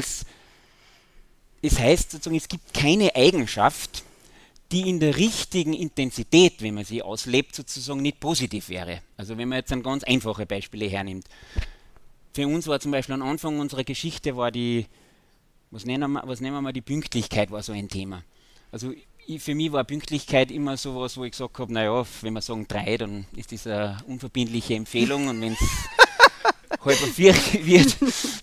[1.63, 4.05] es heißt sozusagen, es gibt keine Eigenschaft,
[4.71, 9.01] die in der richtigen Intensität, wenn man sie auslebt, sozusagen nicht positiv wäre.
[9.17, 11.27] Also wenn man jetzt ein ganz einfache Beispiele hernimmt.
[12.35, 14.87] Für uns war zum Beispiel am Anfang unserer Geschichte war die,
[15.71, 18.23] was nennen wir, was nennen wir mal, die Pünktlichkeit war so ein Thema.
[18.71, 18.93] Also
[19.29, 22.41] ich, für mich war Pünktlichkeit immer so was, wo ich gesagt habe, naja, wenn wir
[22.41, 25.61] sagen drei, dann ist das eine unverbindliche Empfehlung und wenn es
[26.85, 27.97] halb vier wird,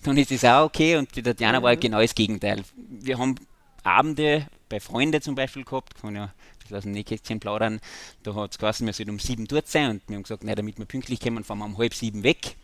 [0.04, 0.96] dann ist das auch okay.
[0.96, 2.62] Und die Tatjana war genau das Gegenteil.
[2.76, 3.34] Wir haben
[3.82, 7.80] Abende bei Freunden zum Beispiel gehabt, kann ja ein bisschen aus dem Nähkästchen plaudern,
[8.22, 10.56] da hat es geheißen, wir sollten um sieben dort sein und wir haben gesagt, nein,
[10.56, 12.56] damit wir pünktlich kommen, fahren wir um halb sieben weg.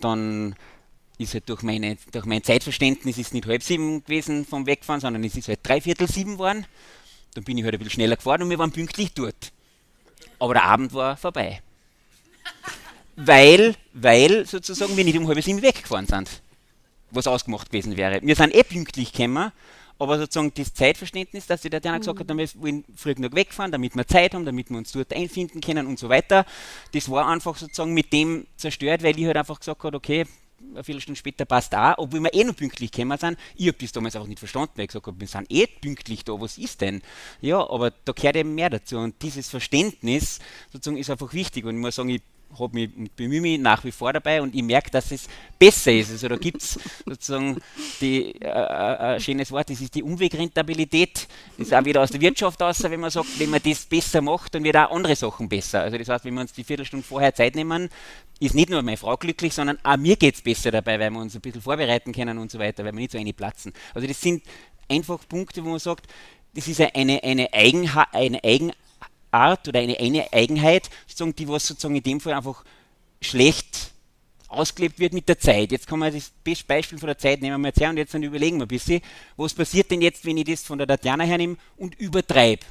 [0.00, 0.56] Dann
[1.18, 5.22] ist halt durch, meine, durch mein Zeitverständnis ist nicht halb sieben gewesen vom Wegfahren, sondern
[5.22, 6.66] es ist halt dreiviertel sieben geworden.
[7.34, 9.52] Dann bin ich halt ein bisschen schneller gefahren und wir waren pünktlich dort.
[10.38, 11.62] Aber der Abend war vorbei.
[13.16, 16.42] weil, weil sozusagen wir nicht um halb sieben weggefahren sind.
[17.10, 18.20] Was ausgemacht gewesen wäre.
[18.22, 19.52] Wir sind eh pünktlich gekommen,
[19.98, 22.00] aber sozusagen das Zeitverständnis, dass die Tatjana mhm.
[22.00, 25.12] gesagt hat, wir wollen früh genug wegfahren, damit wir Zeit haben, damit wir uns dort
[25.12, 26.46] einfinden können und so weiter,
[26.94, 30.24] das war einfach sozusagen mit dem zerstört, weil ich halt einfach gesagt habe, okay,
[30.72, 33.38] eine Viertelstunde später passt auch, obwohl wir eh noch pünktlich gekommen sind.
[33.56, 36.24] Ich habe das damals auch nicht verstanden, weil ich gesagt habe, wir sind eh pünktlich
[36.24, 37.02] da, was ist denn?
[37.40, 40.38] Ja, aber da gehört eben mehr dazu und dieses Verständnis
[40.72, 42.22] sozusagen ist einfach wichtig und ich muss sagen, ich
[42.58, 46.10] habe mich bemühe mich nach wie vor dabei und ich merke, dass es besser ist.
[46.10, 47.58] Also da gibt es sozusagen
[48.00, 51.28] die, äh, äh, ein schönes Wort, das ist die Umwegrentabilität.
[51.56, 54.20] Das ist auch wieder aus der Wirtschaft aus, wenn man sagt, wenn man das besser
[54.20, 55.82] macht, dann wird auch andere Sachen besser.
[55.82, 57.88] Also das heißt, wenn wir uns die Viertelstunde vorher Zeit nehmen,
[58.40, 61.20] ist nicht nur meine Frau glücklich, sondern auch mir geht es besser dabei, weil wir
[61.20, 63.72] uns ein bisschen vorbereiten können und so weiter, weil wir nicht so eine platzen.
[63.94, 64.42] Also das sind
[64.88, 66.06] einfach Punkte, wo man sagt,
[66.54, 68.76] das ist eine, eine, Eigenha eine Eigenart
[69.32, 72.64] oder eine, eine Eigenheit, sozusagen, die was sozusagen in dem Fall einfach
[73.20, 73.92] schlecht
[74.48, 75.70] ausgelebt wird mit der Zeit.
[75.70, 78.12] Jetzt kann man das beste Beispiel von der Zeit nehmen wir jetzt her und jetzt
[78.12, 79.00] dann überlegen wir ein bisschen,
[79.36, 82.66] was passiert denn jetzt, wenn ich das von der Tatjana hernehme und übertreibe.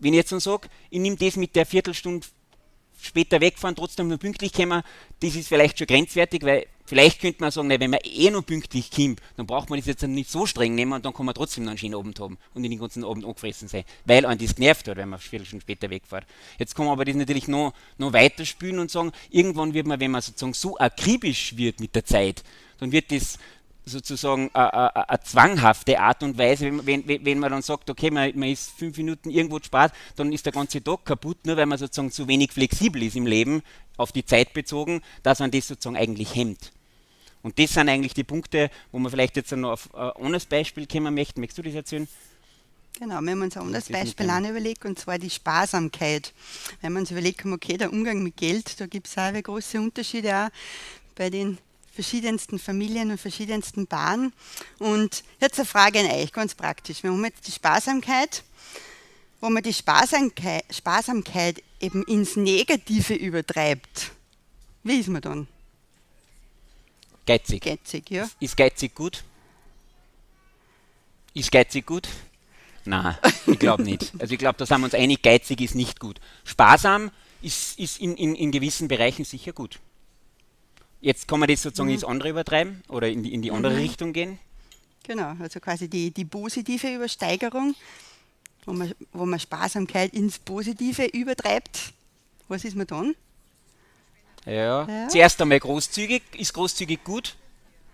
[0.00, 2.26] Wenn ich jetzt dann sage, ich nehme das mit der Viertelstunde
[3.00, 4.82] später wegfahren, trotzdem nur pünktlich kommen,
[5.20, 8.90] das ist vielleicht schon grenzwertig, weil vielleicht könnte man sagen, wenn man eh noch pünktlich
[8.90, 11.64] kommt, dann braucht man das jetzt nicht so streng nehmen und dann kann man trotzdem
[11.64, 14.54] noch einen schönen Abend haben und in den ganzen Abend angefressen sein, weil einen das
[14.54, 16.26] genervt hat, wenn man vier später wegfährt.
[16.58, 20.00] Jetzt kann man aber das natürlich noch, noch weiter spielen und sagen, irgendwann wird man,
[20.00, 22.42] wenn man sozusagen so akribisch wird mit der Zeit,
[22.78, 23.38] dann wird das
[23.88, 28.48] sozusagen eine zwanghafte Art und Weise, wenn, wenn, wenn man dann sagt, okay, man, man
[28.48, 32.10] ist fünf Minuten irgendwo spart, dann ist der ganze Tag kaputt, nur weil man sozusagen
[32.10, 33.62] zu wenig flexibel ist im Leben,
[33.96, 36.72] auf die Zeit bezogen, dass man das sozusagen eigentlich hemmt.
[37.42, 40.86] Und das sind eigentlich die Punkte, wo man vielleicht jetzt noch auf ein anderes Beispiel
[40.86, 41.40] kommen möchte.
[41.40, 42.08] Möchtest du das erzählen?
[42.98, 46.32] Genau, wenn wir uns ein anderes Beispiel an überlegen, und zwar die Sparsamkeit.
[46.80, 50.34] Wenn wir uns überlegen, okay, der Umgang mit Geld, da gibt es auch große Unterschiede
[50.34, 50.48] auch
[51.14, 51.58] bei den
[51.98, 54.32] verschiedensten Familien und verschiedensten Bahnen.
[54.78, 57.02] Und jetzt eine Frage an euch, ganz praktisch.
[57.02, 58.44] Wir haben jetzt die Sparsamkeit,
[59.40, 64.12] wo man die Sparsamkeit, Sparsamkeit eben ins Negative übertreibt.
[64.84, 65.48] Wie ist man dann?
[67.26, 67.64] Geizig.
[67.64, 68.30] Geizig, ja.
[68.38, 69.24] Ist geizig gut?
[71.34, 72.08] Ist geizig gut?
[72.84, 73.18] Nein,
[73.48, 74.12] ich glaube nicht.
[74.20, 76.20] Also ich glaube, da sind wir uns einig, geizig ist nicht gut.
[76.44, 77.10] Sparsam
[77.42, 79.80] ist, ist in, in, in gewissen Bereichen sicher gut.
[81.00, 81.94] Jetzt kann man das sozusagen mhm.
[81.94, 83.78] ins andere übertreiben oder in die, in die andere mhm.
[83.78, 84.38] Richtung gehen.
[85.04, 87.74] Genau, also quasi die, die positive Übersteigerung,
[88.66, 91.92] wo man, wo man Sparsamkeit ins Positive übertreibt.
[92.48, 93.14] Was ist man dann?
[94.44, 94.86] Ja.
[94.86, 95.08] ja.
[95.08, 96.22] Zuerst einmal großzügig.
[96.36, 97.36] Ist großzügig gut?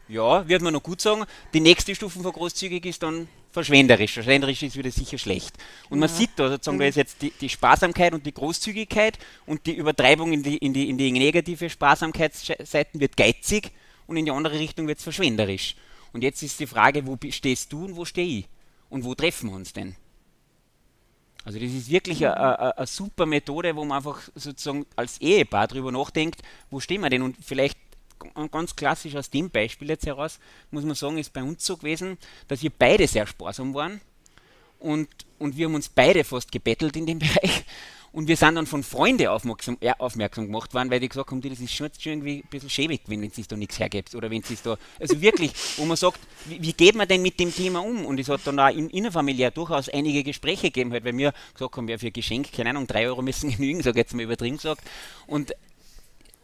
[0.09, 1.25] Ja, wird man noch gut sagen.
[1.55, 4.13] Die nächste Stufe von großzügig ist dann verschwenderisch.
[4.13, 5.57] Verschwenderisch ist wieder sicher schlecht.
[5.89, 9.65] Und man sieht da sozusagen, da ist jetzt die, die, Sparsamkeit und die Großzügigkeit und
[9.67, 13.71] die Übertreibung in die, in die, in die negative Sparsamkeitsseiten wird geizig
[14.07, 15.77] und in die andere Richtung wird es verschwenderisch.
[16.13, 18.49] Und jetzt ist die Frage, wo stehst du und wo stehe ich?
[18.91, 19.97] Und wo treffen wir uns denn?
[21.45, 26.43] Also das ist wirklich eine super Methode, wo man einfach sozusagen als Ehepaar darüber nachdenkt,
[26.71, 27.23] wo stehen wir denn?
[27.23, 27.79] Und vielleicht
[28.51, 30.39] ganz klassisch aus dem Beispiel jetzt heraus,
[30.71, 34.01] muss man sagen, ist bei uns so gewesen, dass wir beide sehr sparsam waren
[34.79, 35.09] und,
[35.39, 37.65] und wir haben uns beide fast gebettelt in dem Bereich.
[38.15, 41.41] Und wir sind dann von Freunden aufmerksam, äh, aufmerksam gemacht worden, weil die gesagt haben,
[41.41, 44.15] das ist schon, irgendwie ein bisschen schäbig, wenn es da nichts hergibt.
[44.15, 47.41] Oder wenn es da, also wirklich, wo man sagt, wie, wie, geht man denn mit
[47.41, 48.07] dem Thema um?
[48.07, 51.77] Und es hat dann auch in, innerfamiliär durchaus einige Gespräche gegeben, halt, weil wir gesagt
[51.77, 54.59] haben, ja, für Geschenk, keine Ahnung, drei Euro müssen genügen, sage ich jetzt mal übertrieben
[54.59, 54.83] gesagt.
[55.27, 55.53] Und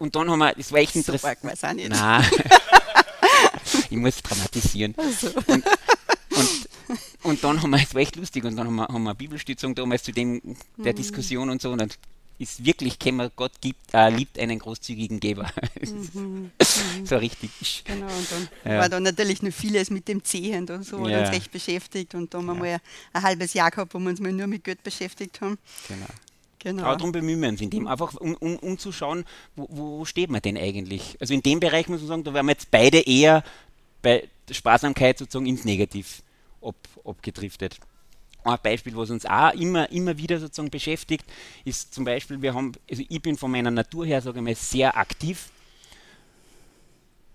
[0.00, 1.38] und dann haben wir, das war echt interessant.
[1.42, 2.24] Nein.
[3.90, 4.94] ich muss dramatisieren.
[4.96, 5.28] Also.
[5.46, 5.64] Und,
[6.30, 6.66] und,
[7.22, 9.14] und, dann haben wir, es war echt lustig, und dann haben wir, haben wir eine
[9.14, 10.40] Bibelstützung damals zu dem,
[10.78, 10.96] der mhm.
[10.96, 11.90] Diskussion und so, und dann
[12.38, 15.50] ist wirklich, käme Gott gibt, äh, liebt einen großzügigen Geber.
[16.14, 16.50] Mhm.
[17.04, 17.82] so richtig.
[17.84, 18.80] Genau, und dann ja.
[18.80, 21.20] war da natürlich noch vieles mit dem Zehen und so, ja.
[21.20, 22.60] uns recht beschäftigt, und da haben wir ja.
[22.60, 22.80] mal
[23.12, 25.58] ein halbes Jahr gehabt, wo wir uns mal nur mit Gott beschäftigt haben.
[25.88, 26.06] Genau.
[26.60, 26.82] Genau.
[26.84, 29.24] Aber darum bemühen wir uns in dem, einfach um, um, um zu schauen,
[29.56, 31.16] wo, wo steht man denn eigentlich?
[31.18, 33.42] Also in dem Bereich muss man sagen, da werden wir jetzt beide eher
[34.02, 36.22] bei Sparsamkeit sozusagen ins Negativ
[36.60, 37.78] ab, abgedriftet.
[38.44, 41.24] Ein Beispiel, was uns auch immer, immer wieder sozusagen beschäftigt,
[41.64, 44.54] ist zum Beispiel, wir haben, also ich bin von meiner Natur her, sage ich mal,
[44.54, 45.50] sehr aktiv.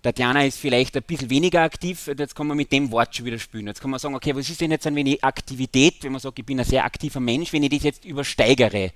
[0.04, 3.40] Tatjana ist vielleicht ein bisschen weniger aktiv, jetzt kann man mit dem Wort schon wieder
[3.40, 3.66] spielen.
[3.66, 6.38] Jetzt kann man sagen, okay, was ist denn jetzt ein wenig Aktivität, wenn man sagt,
[6.38, 8.92] ich bin ein sehr aktiver Mensch, wenn ich das jetzt übersteigere?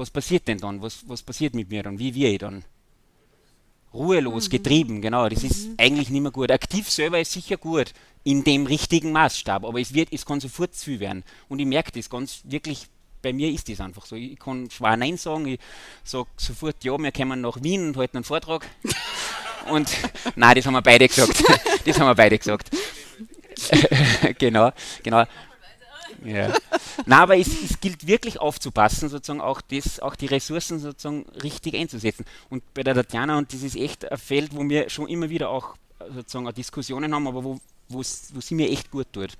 [0.00, 0.80] Was passiert denn dann?
[0.80, 1.98] Was, was passiert mit mir dann?
[1.98, 2.64] Wie wir ich dann?
[3.92, 4.50] Ruhelos, mhm.
[4.50, 5.28] getrieben, genau.
[5.28, 5.74] Das ist mhm.
[5.76, 6.50] eigentlich nicht mehr gut.
[6.50, 7.92] Aktiv selber ist sicher gut,
[8.24, 11.22] in dem richtigen Maßstab, aber es, wird, es kann sofort zu viel werden.
[11.48, 12.86] Und ich merke das ganz wirklich,
[13.20, 14.16] bei mir ist das einfach so.
[14.16, 15.60] Ich kann schwer Nein sagen, ich
[16.02, 18.66] sage sofort, ja, wir kommen nach Wien und halten einen Vortrag.
[19.70, 19.90] und
[20.34, 21.42] nein, das haben wir beide gesagt.
[21.84, 22.70] das haben wir beide gesagt.
[24.38, 24.70] genau,
[25.02, 25.26] genau.
[26.24, 26.52] Ja.
[27.06, 31.74] Nein, aber es, es, gilt wirklich aufzupassen, sozusagen auch, das, auch die Ressourcen sozusagen richtig
[31.74, 32.24] einzusetzen.
[32.50, 35.48] Und bei der Tatjana, und das ist echt ein Feld, wo wir schon immer wieder
[35.48, 35.76] auch
[36.14, 39.36] sozusagen Diskussionen haben, aber wo, wo sie mir echt gut tut.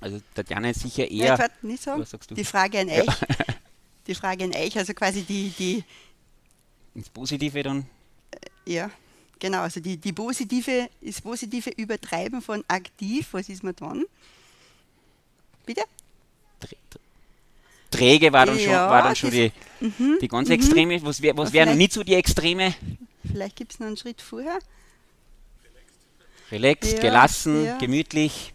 [0.00, 1.36] Also Tatjana ist sicher eher.
[1.36, 1.98] Ja, nicht so.
[1.98, 2.34] Was sagst du?
[2.34, 3.06] Die Frage an euch.
[3.06, 3.16] Ja.
[4.06, 5.84] Die Frage an euch, also quasi die, die,
[6.94, 7.86] ins Positive dann?
[8.66, 8.90] Ja,
[9.38, 9.60] genau.
[9.60, 14.04] Also die, die positive, das positive Übertreiben von aktiv, was ist man dann?
[15.66, 15.82] Bitte?
[17.90, 20.54] Träge war dann ja, schon, war dann schon die, mhm, die ganz mhm.
[20.54, 21.02] extreme.
[21.02, 22.74] Was, wär, was wären nicht so die Extreme?
[23.26, 24.58] Vielleicht gibt es noch einen Schritt vorher.
[26.50, 27.78] Relaxed, ja, gelassen, ja.
[27.78, 28.54] gemütlich.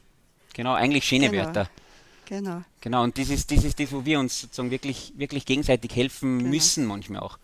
[0.53, 1.45] Genau, eigentlich schöne genau.
[1.45, 1.69] Wörter.
[2.25, 2.63] Genau.
[2.81, 6.39] Genau, und das ist, das ist das, wo wir uns sozusagen wirklich, wirklich gegenseitig helfen
[6.39, 6.49] genau.
[6.49, 7.37] müssen, manchmal auch.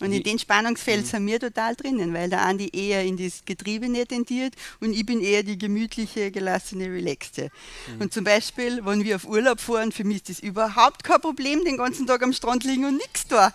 [0.00, 1.06] Und in dem Spannungsfeld mhm.
[1.06, 5.20] sind wir total drinnen, weil der Andi eher in das Getriebene tendiert und ich bin
[5.20, 7.50] eher die gemütliche, gelassene, relaxte.
[7.94, 8.02] Mhm.
[8.02, 11.64] Und zum Beispiel, wenn wir auf Urlaub fahren, für mich ist das überhaupt kein Problem,
[11.64, 13.52] den ganzen Tag am Strand liegen und nichts da.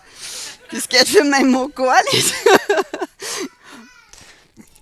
[0.70, 2.34] Das geht für meinen Mo gar nicht.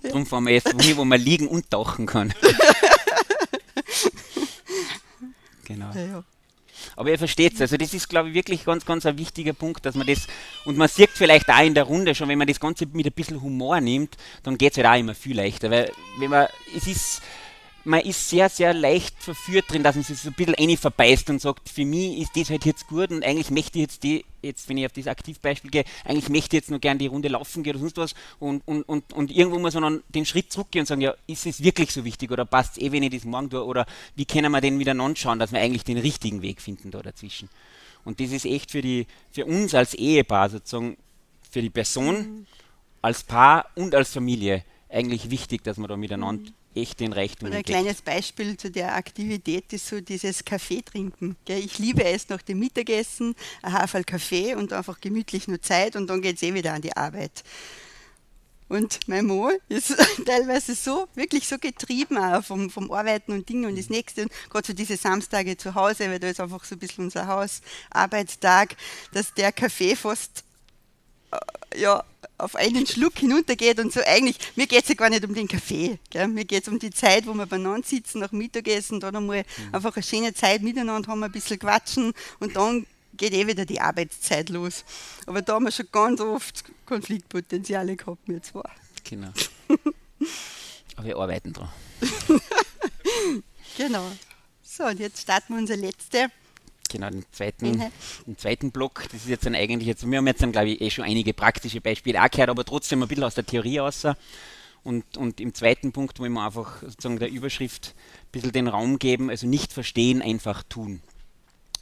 [0.01, 2.33] Darum fahren wir jetzt wohin, wo man liegen und tauchen kann.
[5.65, 5.91] genau.
[5.93, 6.23] Ja, ja.
[6.99, 9.85] Aber ihr versteht es, also das ist, glaube ich, wirklich ganz, ganz ein wichtiger Punkt,
[9.85, 10.27] dass man das,
[10.65, 13.13] und man sieht vielleicht auch in der Runde schon, wenn man das Ganze mit ein
[13.13, 16.87] bisschen Humor nimmt, dann geht es halt auch immer viel leichter, weil wenn man, es
[16.87, 17.21] ist,
[17.89, 21.31] man ist sehr, sehr leicht verführt drin, dass man sich so ein bisschen eine verbeißt
[21.31, 24.25] und sagt, für mich ist das halt jetzt gut und eigentlich möchte ich jetzt die,
[24.43, 27.29] jetzt wenn ich auf dieses Aktivbeispiel gehe, eigentlich möchte ich jetzt nur gerne die Runde
[27.29, 30.53] laufen gehen oder sonst was und, und, und, und irgendwo muss man dann den Schritt
[30.53, 33.09] zurückgehen und sagen, ja, ist es wirklich so wichtig oder passt es eh, wenn ich
[33.09, 36.43] das morgen tue oder wie können wir den wieder anschauen, dass wir eigentlich den richtigen
[36.43, 37.49] Weg finden da dazwischen.
[38.05, 40.95] Und das ist echt für, die, für uns als Ehepaar sozusagen,
[41.49, 42.47] für die Person, mhm.
[43.01, 47.47] als Paar und als Familie eigentlich wichtig, dass wir da miteinander mhm echt den Reichtum
[47.47, 47.79] Und ein entdeckt.
[47.79, 51.35] kleines Beispiel zu der Aktivität ist so dieses Kaffee trinken.
[51.47, 56.07] Ich liebe es nach dem Mittagessen, ein Haferl Kaffee und einfach gemütlich nur Zeit und
[56.07, 57.43] dann geht es eh wieder an die Arbeit.
[58.69, 63.65] Und mein Mo ist teilweise so, wirklich so getrieben auch vom, vom Arbeiten und Dingen
[63.65, 66.79] und das nächste, gerade für diese Samstage zu Hause, weil da ist einfach so ein
[66.79, 68.75] bisschen unser Hausarbeitstag,
[69.11, 70.43] dass der Kaffee fast
[71.75, 72.03] ja,
[72.37, 75.47] auf einen Schluck hinuntergeht und so eigentlich, mir geht es ja gar nicht um den
[75.47, 76.27] Kaffee, gell?
[76.27, 79.75] mir geht es um die Zeit, wo wir beieinander sitzen nach Mittagessen, dann einmal mhm.
[79.75, 83.81] einfach eine schöne Zeit miteinander haben, ein bisschen quatschen und dann geht eh wieder die
[83.81, 84.85] Arbeitszeit los.
[85.25, 88.69] Aber da haben wir schon ganz oft Konfliktpotenziale gehabt, wir zwar.
[89.03, 89.31] Genau.
[90.95, 91.69] Aber wir arbeiten dran.
[93.77, 94.11] genau.
[94.63, 96.31] So, und jetzt starten wir unsere letzte
[96.89, 97.83] Genau, den zweiten, mhm.
[98.25, 100.81] den zweiten Block, das ist jetzt dann eigentlich, jetzt, wir haben jetzt dann, glaube ich,
[100.81, 104.07] eh schon einige praktische Beispiele auch gehört, aber trotzdem ein bisschen aus der Theorie raus.
[104.83, 108.97] Und, und im zweiten Punkt wollen wir einfach sozusagen der Überschrift ein bisschen den Raum
[108.97, 111.01] geben, also nicht verstehen, einfach tun.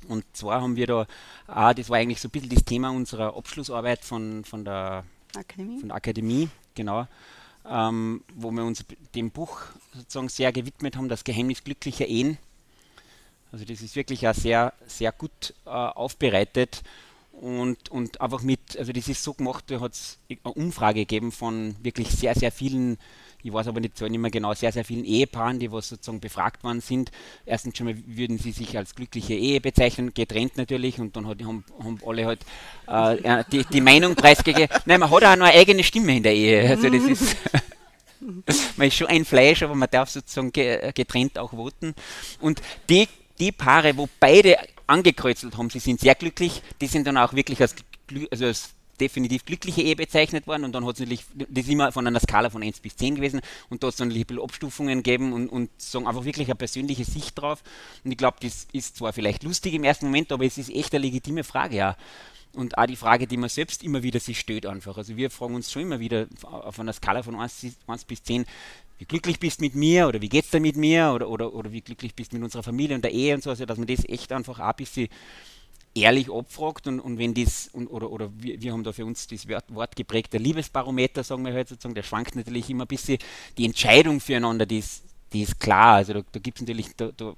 [0.08, 1.08] Und zwar haben wir da,
[1.48, 5.06] auch, das war eigentlich so ein bisschen das Thema unserer Abschlussarbeit von, von, der,
[5.36, 5.80] Akademie.
[5.80, 7.08] Von der Akademie, genau,
[7.70, 8.84] ähm, wo wir uns
[9.16, 9.62] dem Buch
[9.94, 12.38] sozusagen sehr gewidmet haben, das Geheimnis glücklicher Ehen
[13.52, 16.84] also das ist wirklich auch sehr, sehr gut äh, aufbereitet
[17.40, 21.32] und, und einfach mit, also das ist so gemacht, da hat es eine Umfrage gegeben
[21.32, 22.98] von wirklich sehr, sehr vielen,
[23.44, 26.64] ich weiß aber nicht, nicht mehr genau, sehr, sehr vielen Ehepaaren, die was sozusagen befragt
[26.64, 27.12] worden sind.
[27.46, 31.42] Erstens schon mal würden sie sich als glückliche Ehe bezeichnen, getrennt natürlich, und dann hat,
[31.44, 32.40] haben, haben alle halt
[32.88, 34.76] äh, die, die Meinung preisgegeben.
[34.86, 36.68] Nein, man hat auch noch eine eigene Stimme in der Ehe.
[36.68, 37.38] Also das ist.
[38.78, 41.94] man ist schon ein Fleisch, aber man darf sozusagen getrennt auch voten.
[42.42, 43.08] Und die
[43.40, 44.58] die Paare, wo beide
[44.88, 47.76] angekreuzelt haben, sie sind sehr glücklich, die sind dann auch wirklich als,
[48.32, 48.70] also als
[49.00, 52.20] definitiv glückliche Ehe bezeichnet worden und dann hat es natürlich, das ist immer von einer
[52.20, 55.34] Skala von 1 bis 10 gewesen und da hat es dann ein bisschen Abstufungen gegeben
[55.34, 57.64] und, und sagen einfach wirklich eine persönliche Sicht drauf
[58.04, 60.94] und ich glaube, das ist zwar vielleicht lustig im ersten Moment, aber es ist echt
[60.94, 61.98] eine legitime Frage, ja.
[62.54, 64.98] Und auch die Frage, die man selbst immer wieder sich stellt einfach.
[64.98, 68.48] Also wir fragen uns schon immer wieder auf einer Skala von 1, 1 bis 10,
[68.98, 71.82] wie glücklich bist mit mir oder wie geht's dir mit mir oder, oder, oder wie
[71.82, 74.32] glücklich bist mit unserer Familie und der Ehe und so, also dass man das echt
[74.32, 75.08] einfach auch ein bisschen
[75.94, 79.28] ehrlich abfragt und, und wenn das, und, oder, oder wir, wir haben da für uns
[79.28, 82.88] das Wort, Wort geprägt, der Liebesbarometer, sagen wir halt sozusagen, der schwankt natürlich immer ein
[82.88, 83.18] bisschen,
[83.58, 87.12] die Entscheidung füreinander, die ist, die ist klar, also da, da gibt es natürlich, da,
[87.16, 87.36] da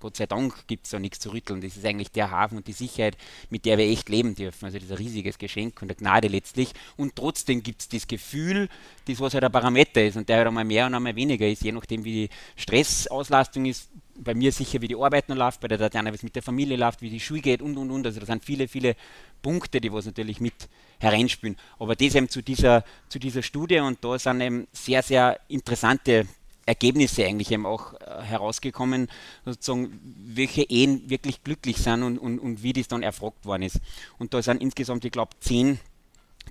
[0.00, 1.60] Gott sei Dank gibt es da nichts zu rütteln.
[1.60, 3.16] Das ist eigentlich der Hafen und die Sicherheit,
[3.50, 4.64] mit der wir echt leben dürfen.
[4.64, 6.72] Also das ist ein riesiges Geschenk und eine Gnade letztlich.
[6.96, 8.68] Und trotzdem gibt es das Gefühl,
[9.06, 11.62] das was halt ein Parameter ist und der halt einmal mehr und einmal weniger ist,
[11.62, 13.90] je nachdem wie die Stressauslastung ist.
[14.22, 16.42] Bei mir sicher, wie die Arbeit noch läuft, bei der Tatjana, wie es mit der
[16.42, 18.06] Familie läuft, wie die Schule geht und und und.
[18.06, 18.94] Also da sind viele, viele
[19.40, 21.56] Punkte, die was natürlich mit hereinspielen.
[21.78, 26.26] Aber das eben zu dieser, zu dieser Studie und da sind eben sehr, sehr interessante
[26.70, 29.08] Ergebnisse eigentlich eben auch äh, herausgekommen,
[29.44, 33.80] sozusagen, welche Ehen wirklich glücklich sind und, und, und wie das dann erfragt worden ist.
[34.18, 35.78] Und da sind insgesamt, ich glaube, zehn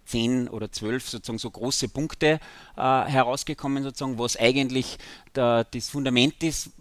[0.05, 2.39] zehn oder zwölf sozusagen so große Punkte
[2.76, 4.97] äh, herausgekommen, sozusagen, was eigentlich
[5.36, 6.72] der, das Fundament ist,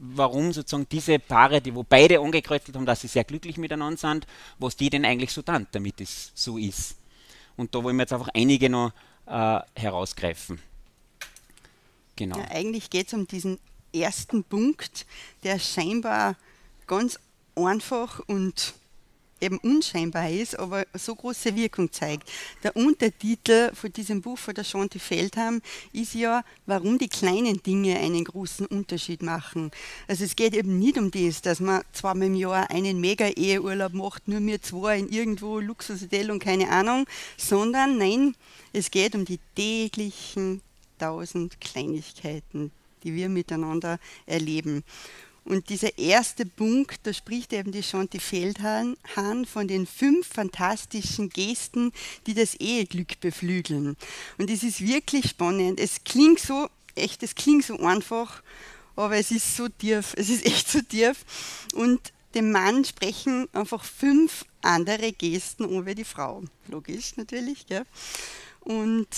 [0.00, 4.26] warum sozusagen diese Paare, die wo beide angekreuzelt haben, dass sie sehr glücklich miteinander sind,
[4.58, 6.96] was die denn eigentlich so dann, damit es so ist.
[7.56, 8.92] Und da wollen wir jetzt einfach einige noch
[9.26, 10.60] äh, herausgreifen.
[12.20, 12.36] Genau.
[12.36, 13.58] Ja, eigentlich geht es um diesen
[13.94, 15.06] ersten Punkt,
[15.42, 16.36] der scheinbar
[16.86, 17.18] ganz
[17.54, 18.74] einfach und
[19.40, 22.30] eben unscheinbar ist, aber so große Wirkung zeigt.
[22.62, 25.62] Der Untertitel von diesem Buch von der Chanty Feldham
[25.94, 29.70] ist ja, warum die kleinen Dinge einen großen Unterschied machen.
[30.06, 34.28] Also es geht eben nicht um das, dass man zweimal im Jahr einen Mega-Eheurlaub macht,
[34.28, 37.06] nur mir zwei in irgendwo Luxushotel und keine Ahnung,
[37.38, 38.34] sondern nein,
[38.74, 40.60] es geht um die täglichen
[41.00, 42.70] tausend Kleinigkeiten,
[43.02, 44.84] die wir miteinander erleben.
[45.44, 48.96] Und dieser erste Punkt, da spricht eben die Chanty Feldhahn
[49.46, 51.92] von den fünf fantastischen Gesten,
[52.26, 53.96] die das Eheglück beflügeln.
[54.38, 55.80] Und es ist wirklich spannend.
[55.80, 58.42] Es klingt so, echt, es klingt so einfach,
[58.96, 61.24] aber es ist so tief, es ist echt so tief.
[61.74, 66.44] Und dem Mann sprechen einfach fünf andere Gesten über die Frau.
[66.68, 67.86] Logisch natürlich, gell?
[68.60, 69.08] Und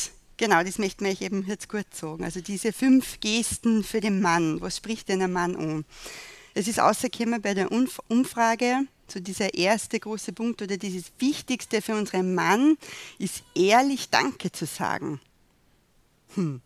[0.42, 2.24] Genau, das möchte ich eben jetzt kurz sagen.
[2.24, 5.84] Also diese fünf Gesten für den Mann, was spricht denn ein Mann an?
[6.52, 11.94] Es ist rausgekommen bei der Umfrage, so dieser erste große Punkt oder dieses Wichtigste für
[11.94, 12.76] unseren Mann
[13.20, 15.20] ist ehrlich Danke zu sagen.
[16.34, 16.60] Hm,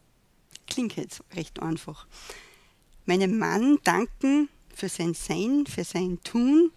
[0.67, 2.07] klingt jetzt recht einfach.
[3.05, 6.71] Meinem Mann danken für sein Sein, für sein Tun,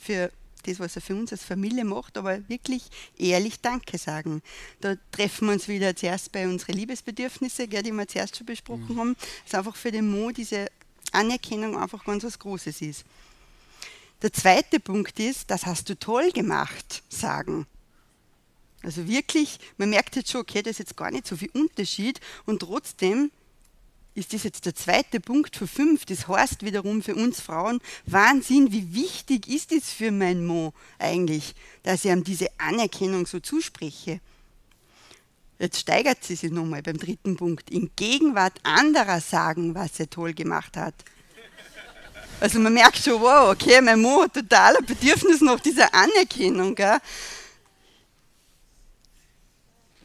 [0.00, 0.30] für
[0.62, 2.84] das, was er für uns als Familie macht, aber wirklich
[3.18, 4.42] ehrlich Danke sagen.
[4.80, 8.98] Da treffen wir uns wieder zuerst bei unseren Liebesbedürfnissen, die wir zuerst schon besprochen mhm.
[8.98, 9.16] haben.
[9.16, 10.68] Das ist einfach für den Mo diese
[11.12, 13.04] Anerkennung einfach ganz was Großes ist.
[14.22, 17.66] Der zweite Punkt ist, das hast du toll gemacht, sagen.
[18.82, 22.20] Also wirklich, man merkt jetzt schon, okay, da ist jetzt gar nicht so viel Unterschied
[22.46, 23.30] und trotzdem
[24.20, 26.04] ist das jetzt der zweite Punkt für fünf.
[26.04, 31.54] Das heißt wiederum für uns Frauen, Wahnsinn, wie wichtig ist es für meinen Mann eigentlich,
[31.82, 34.20] dass ich ihm diese Anerkennung so zuspreche.
[35.58, 37.70] Jetzt steigert sie sich nochmal beim dritten Punkt.
[37.70, 40.94] In Gegenwart anderer sagen, was er toll gemacht hat.
[42.40, 46.74] Also man merkt schon, wow, okay, mein Mann hat totaler Bedürfnis nach dieser Anerkennung.
[46.74, 46.98] Gell?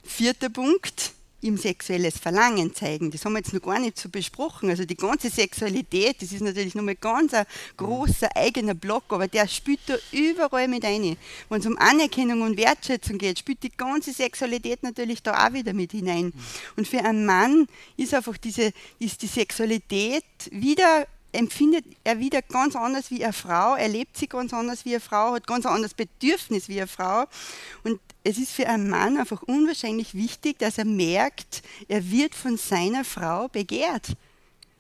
[0.04, 1.14] Vierter Punkt,
[1.46, 3.12] ihm sexuelles Verlangen zeigen.
[3.12, 4.70] Das haben wir jetzt noch gar nicht so besprochen.
[4.70, 7.46] Also die ganze Sexualität, das ist natürlich nochmal ganz ein
[7.78, 11.18] großer eigener Block, aber der spielt da überall mit rein.
[11.50, 15.74] Wenn es um Anerkennung und Wertschätzung geht, spielt die ganze Sexualität natürlich da auch wieder
[15.74, 16.34] mit hinein.
[16.76, 22.76] Und für einen Mann ist einfach diese, ist die Sexualität wieder empfindet er wieder ganz
[22.76, 25.94] anders wie eine Frau, er lebt sie ganz anders wie eine Frau, hat ganz anderes
[25.94, 27.26] Bedürfnis wie eine Frau.
[27.84, 32.58] Und es ist für einen Mann einfach unwahrscheinlich wichtig, dass er merkt, er wird von
[32.58, 34.16] seiner Frau begehrt.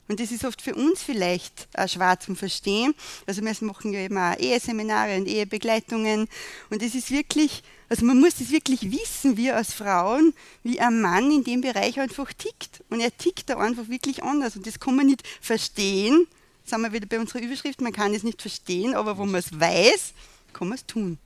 [0.08, 2.94] Und das ist oft für uns vielleicht auch schwer zum Verstehen.
[3.26, 6.28] Also wir machen ja eben auch Eheseminare und Ehebegleitungen.
[6.70, 11.02] Und es ist wirklich, also man muss das wirklich wissen, wir als Frauen, wie ein
[11.02, 12.84] Mann in dem Bereich einfach tickt.
[12.90, 14.56] Und er tickt da einfach wirklich anders.
[14.56, 16.28] Und das kann man nicht verstehen.
[16.72, 19.58] Haben wir wieder bei unserer Überschrift, man kann es nicht verstehen, aber wo man es
[19.58, 20.14] weiß,
[20.52, 21.18] kann man es tun.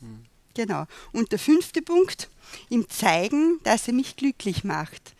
[0.00, 0.24] Hm.
[0.54, 0.86] Genau.
[1.12, 2.28] Und der fünfte Punkt,
[2.68, 5.14] ihm zeigen, dass er mich glücklich macht.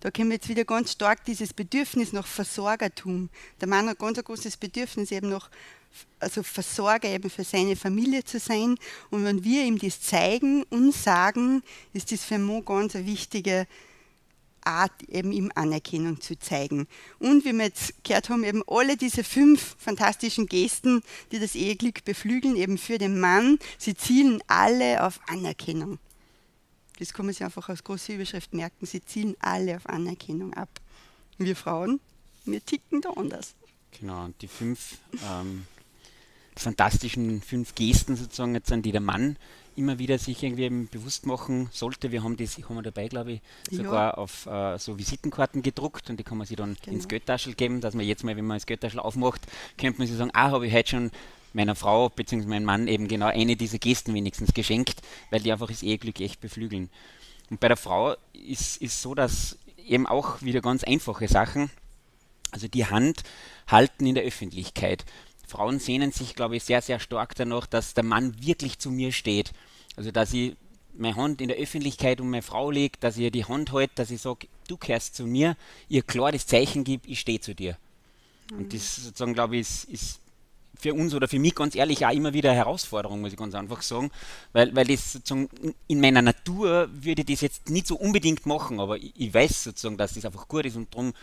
[0.00, 3.30] Da kommen wir jetzt wieder ganz stark dieses Bedürfnis nach Versorgertum.
[3.60, 5.48] Der Mann hat ganz ein großes Bedürfnis eben noch,
[6.20, 8.76] also Versorger eben für seine Familie zu sein.
[9.10, 11.62] Und wenn wir ihm das zeigen und sagen,
[11.94, 13.66] ist das für Mo ganz eine wichtige
[14.66, 16.86] Art, eben ihm Anerkennung zu zeigen.
[17.18, 21.02] Und wie wir jetzt gehört haben, eben alle diese fünf fantastischen Gesten,
[21.32, 25.98] die das Eheglück beflügeln, eben für den Mann, sie zielen alle auf Anerkennung.
[26.98, 28.86] Das kann man sich einfach als große Überschrift merken.
[28.86, 30.68] Sie zielen alle auf Anerkennung ab.
[31.38, 32.00] Wir Frauen,
[32.44, 33.54] wir ticken da anders.
[33.98, 34.98] Genau, und die fünf
[35.28, 35.66] ähm,
[36.56, 39.36] fantastischen fünf Gesten sozusagen, jetzt an die der Mann
[39.76, 42.12] immer wieder sich irgendwie bewusst machen sollte.
[42.12, 44.14] Wir haben das haben wir dabei, glaube ich, sogar ja.
[44.14, 46.96] auf äh, so Visitenkarten gedruckt und die kann man sich dann genau.
[46.96, 49.42] ins Geldtaschel geben, dass man jetzt mal, wenn man das Geldtaschel aufmacht,
[49.78, 51.10] könnte man sich sagen, ah, habe ich heute schon
[51.52, 52.46] meiner Frau bzw.
[52.46, 55.00] meinem Mann eben genau eine dieser Gesten wenigstens geschenkt,
[55.30, 56.90] weil die einfach das Eheglück echt beflügeln.
[57.50, 61.70] Und bei der Frau ist es so, dass eben auch wieder ganz einfache Sachen,
[62.50, 63.22] also die Hand
[63.66, 65.04] halten in der Öffentlichkeit.
[65.46, 69.12] Frauen sehnen sich, glaube ich, sehr, sehr stark danach, dass der Mann wirklich zu mir
[69.12, 69.52] steht.
[69.96, 70.56] Also, dass ich
[70.96, 73.92] meine Hand in der Öffentlichkeit um meine Frau lege, dass ich ihr die Hand halte,
[73.96, 75.56] dass ich sage, du gehörst zu mir,
[75.88, 77.76] ihr klar das Zeichen gibt, ich stehe zu dir.
[78.50, 78.58] Mhm.
[78.58, 80.20] Und das sozusagen, glaube ich, ist, ist,
[80.76, 83.54] für uns oder für mich ganz ehrlich auch immer wieder eine Herausforderung, muss ich ganz
[83.54, 84.10] einfach sagen,
[84.52, 85.48] weil, weil das sozusagen
[85.86, 89.64] in meiner Natur würde ich das jetzt nicht so unbedingt machen, aber ich, ich weiß
[89.64, 91.14] sozusagen, dass das einfach gut ist und darum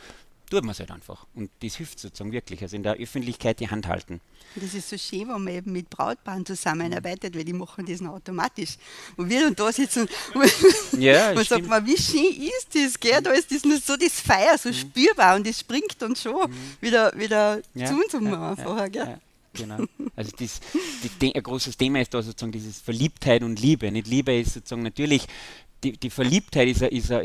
[0.52, 1.26] tut man es halt einfach.
[1.34, 2.62] Und das hilft sozusagen wirklich.
[2.62, 4.20] Also in der Öffentlichkeit die Hand halten.
[4.56, 8.14] Das ist so schön, wenn man eben mit Brautpaaren zusammenarbeitet, weil die machen das noch
[8.14, 8.78] automatisch.
[9.16, 13.22] Und wir dann da sitzen und ja, man sagt, man, wie schön ist das, gell?
[13.22, 14.74] Da ist das nur so das Feuer, so mhm.
[14.74, 16.56] spürbar und das springt dann schon mhm.
[16.82, 19.20] wieder, wieder ja, zu uns um ja, vorher, gell?
[19.54, 19.84] Genau.
[20.16, 20.62] Also das,
[21.22, 23.92] die, ein großes Thema ist da sozusagen dieses Verliebtheit und Liebe.
[23.92, 25.28] Nicht Liebe ist sozusagen natürlich
[25.84, 27.22] die, die Verliebtheit ist, ist da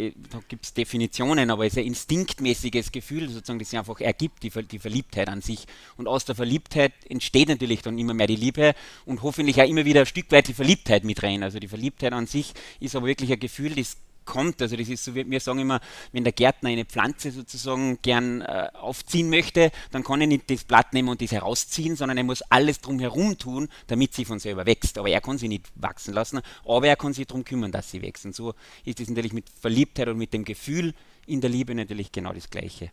[0.48, 4.78] gibt es Definitionen, aber ist ein instinktmäßiges Gefühl, sozusagen, das sich einfach ergibt, die, die
[4.78, 5.66] Verliebtheit an sich.
[5.96, 9.84] Und aus der Verliebtheit entsteht natürlich dann immer mehr die Liebe und hoffentlich auch immer
[9.84, 11.42] wieder ein Stück weit die Verliebtheit mit rein.
[11.42, 13.96] Also die Verliebtheit an sich ist aber wirklich ein Gefühl, das
[14.26, 14.60] kommt.
[14.60, 15.80] Also das ist so, wir sagen immer,
[16.12, 20.64] wenn der Gärtner eine Pflanze sozusagen gern äh, aufziehen möchte, dann kann er nicht das
[20.64, 24.66] Blatt nehmen und das herausziehen, sondern er muss alles drumherum tun, damit sie von selber
[24.66, 24.98] wächst.
[24.98, 28.02] Aber er kann sie nicht wachsen lassen, aber er kann sich darum kümmern, dass sie
[28.02, 28.26] wächst.
[28.26, 28.54] Und so
[28.84, 30.92] ist es natürlich mit Verliebtheit und mit dem Gefühl
[31.26, 32.90] in der Liebe natürlich genau das Gleiche.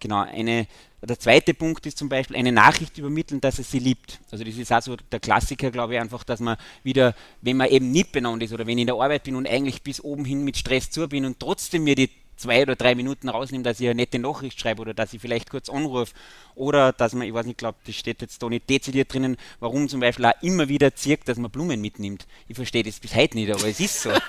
[0.00, 0.66] Genau, eine,
[1.02, 4.18] der zweite Punkt ist zum Beispiel eine Nachricht übermitteln, dass er sie liebt.
[4.30, 7.68] Also das ist auch so der Klassiker, glaube ich, einfach, dass man wieder, wenn man
[7.68, 10.24] eben nicht benannt ist oder wenn ich in der Arbeit bin und eigentlich bis oben
[10.24, 13.78] hin mit Stress zu bin und trotzdem mir die zwei oder drei Minuten rausnimmt, dass
[13.80, 16.14] ich eine nette Nachricht schreibe oder dass ich vielleicht kurz anrufe
[16.54, 19.88] oder dass man, ich weiß nicht, glaube, das steht jetzt da nicht dezidiert drinnen, warum
[19.88, 22.26] zum Beispiel auch immer wieder zirkt, dass man Blumen mitnimmt.
[22.48, 24.10] Ich verstehe das bis heute nicht, aber es ist so.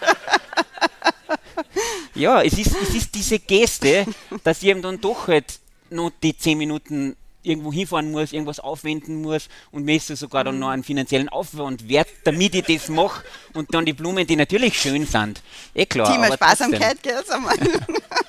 [2.15, 4.05] ja, es ist, es ist diese Geste,
[4.43, 5.59] dass ich eben dann doch halt
[5.89, 10.59] noch die zehn Minuten irgendwo hinfahren muss, irgendwas aufwenden muss und mir ist sogar dann
[10.59, 14.79] noch einen finanziellen Aufwand wert, damit ich das mache und dann die Blumen, die natürlich
[14.79, 15.41] schön sind.
[15.73, 16.11] Eh klar.
[16.11, 17.23] Thema Sparsamkeit, gell,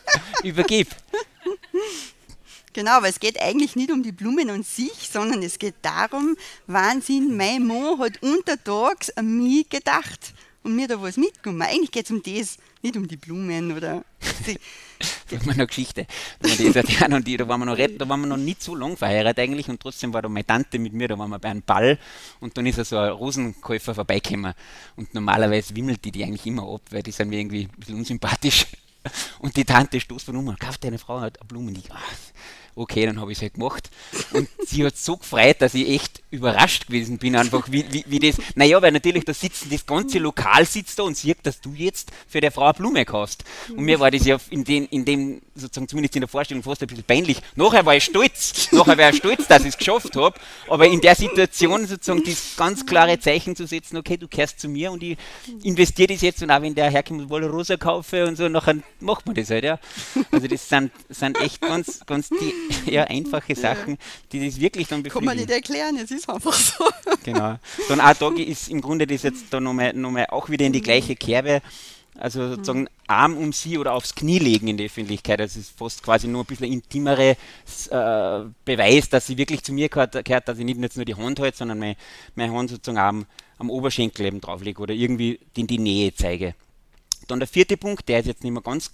[0.42, 0.88] Übergib.
[2.72, 6.36] Genau, aber es geht eigentlich nicht um die Blumen an sich, sondern es geht darum,
[6.66, 11.62] Wahnsinn, mein Mann hat untertags an mich gedacht und mir da was mitgenommen.
[11.62, 14.04] Eigentlich geht es um das, nicht um die Blumen oder.
[15.28, 16.06] wir noch Geschichte.
[16.40, 18.96] Da, waren und die, da, waren wir noch, da waren wir noch nicht so lang
[18.96, 21.62] verheiratet eigentlich und trotzdem war da meine Tante mit mir, da waren wir bei einem
[21.62, 21.98] Ball
[22.40, 24.54] und dann ist er so ein Rosenkäufer vorbeigekommen
[24.96, 27.96] und normalerweise wimmelt die die eigentlich immer ab, weil die sind mir irgendwie ein bisschen
[27.96, 28.66] unsympathisch.
[29.40, 31.74] Und die Tante stoßt von um, kauft deine Frau halt Blumen.
[31.74, 32.00] Ich, ach,
[32.74, 33.90] okay, dann habe ich es halt gemacht.
[34.32, 38.18] Und sie hat so gefreut, dass ich echt überrascht gewesen bin, einfach wie, wie, wie
[38.18, 38.36] das.
[38.54, 42.10] Naja, weil natürlich da sitzen, das ganze Lokal sitzt da und sieht, dass du jetzt
[42.26, 43.44] für der Frau eine Blume kaufst.
[43.68, 46.82] Und mir war das ja in, den, in dem, sozusagen zumindest in der Vorstellung fast
[46.82, 47.42] ein bisschen peinlich.
[47.56, 50.38] Nachher war ich stolz, nachher war ich stolz, dass ich es geschafft habe.
[50.68, 54.68] Aber in der Situation sozusagen das ganz klare Zeichen zu setzen, okay, du kehrst zu
[54.68, 55.18] mir und ich
[55.62, 59.26] investiere das jetzt und auch wenn der herkommt und Rosa kaufe und so, nachher macht
[59.26, 59.78] man das halt, ja.
[60.30, 63.98] Also das sind, sind echt ganz, ganz die ja, einfache Sachen,
[64.32, 65.28] die das wirklich dann befriedigen.
[65.28, 66.84] Kann man nicht erklären, es ist einfach so.
[67.24, 67.56] Genau.
[67.88, 70.72] Dann auch da ist im Grunde das jetzt da nochmal noch mal auch wieder in
[70.72, 71.62] die gleiche Kerbe.
[72.18, 75.40] Also sozusagen Arm um sie oder aufs Knie legen in der Öffentlichkeit.
[75.40, 77.36] Das ist fast quasi nur ein bisschen intimere äh,
[78.64, 81.40] Beweis, dass sie wirklich zu mir gehört, gehört, dass ich nicht jetzt nur die Hand
[81.40, 81.96] halte, sondern meine,
[82.34, 83.26] meine Hand sozusagen am,
[83.58, 86.54] am Oberschenkel eben drauflege oder irgendwie in die Nähe zeige.
[87.28, 88.92] Dann der vierte Punkt, der ist jetzt nicht mehr ganz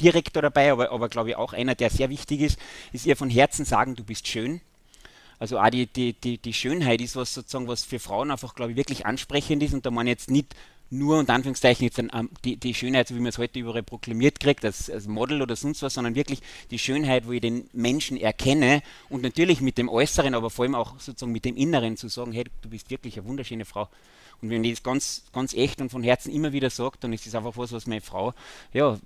[0.00, 2.58] direkt dabei, aber, aber glaube ich auch einer, der sehr wichtig ist,
[2.92, 4.60] ist ihr von Herzen sagen, du bist schön.
[5.38, 8.72] Also auch die, die, die, die Schönheit ist was sozusagen, was für Frauen einfach, glaube
[8.72, 10.54] ich, wirklich ansprechend ist und da man jetzt nicht
[10.88, 14.40] nur unter Anführungszeichen jetzt um, die, die Schönheit, so wie man es heute überall proklamiert
[14.40, 16.40] kriegt, als, als Model oder sonst was, sondern wirklich
[16.70, 20.74] die Schönheit, wo ich den Menschen erkenne und natürlich mit dem Äußeren, aber vor allem
[20.74, 23.88] auch sozusagen mit dem Inneren zu sagen, hey, du bist wirklich eine wunderschöne Frau.
[24.42, 27.26] Und wenn ich das ganz, ganz echt und von Herzen immer wieder sage, dann ist
[27.26, 28.34] das einfach was, was meine Frau
[28.72, 28.98] ja,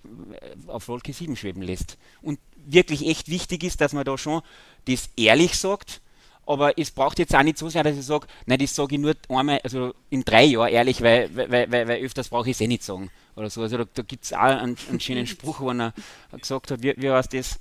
[0.66, 1.99] auf Wolke 7 schweben lässt.
[2.22, 4.43] Und wirklich echt wichtig ist, dass man da schon
[4.87, 6.01] das ehrlich sagt,
[6.47, 9.01] aber es braucht jetzt auch nicht so sein, dass ich sage, nein, das sage ich
[9.01, 12.61] nur einmal, also in drei Jahren ehrlich, weil, weil, weil, weil öfters brauche ich es
[12.61, 13.09] eh nicht sagen.
[13.37, 13.62] Oder so.
[13.62, 15.93] Also da, da gibt es auch einen, einen, schönen Spruch, wo er
[16.37, 17.61] gesagt hat, wie, wie heißt das?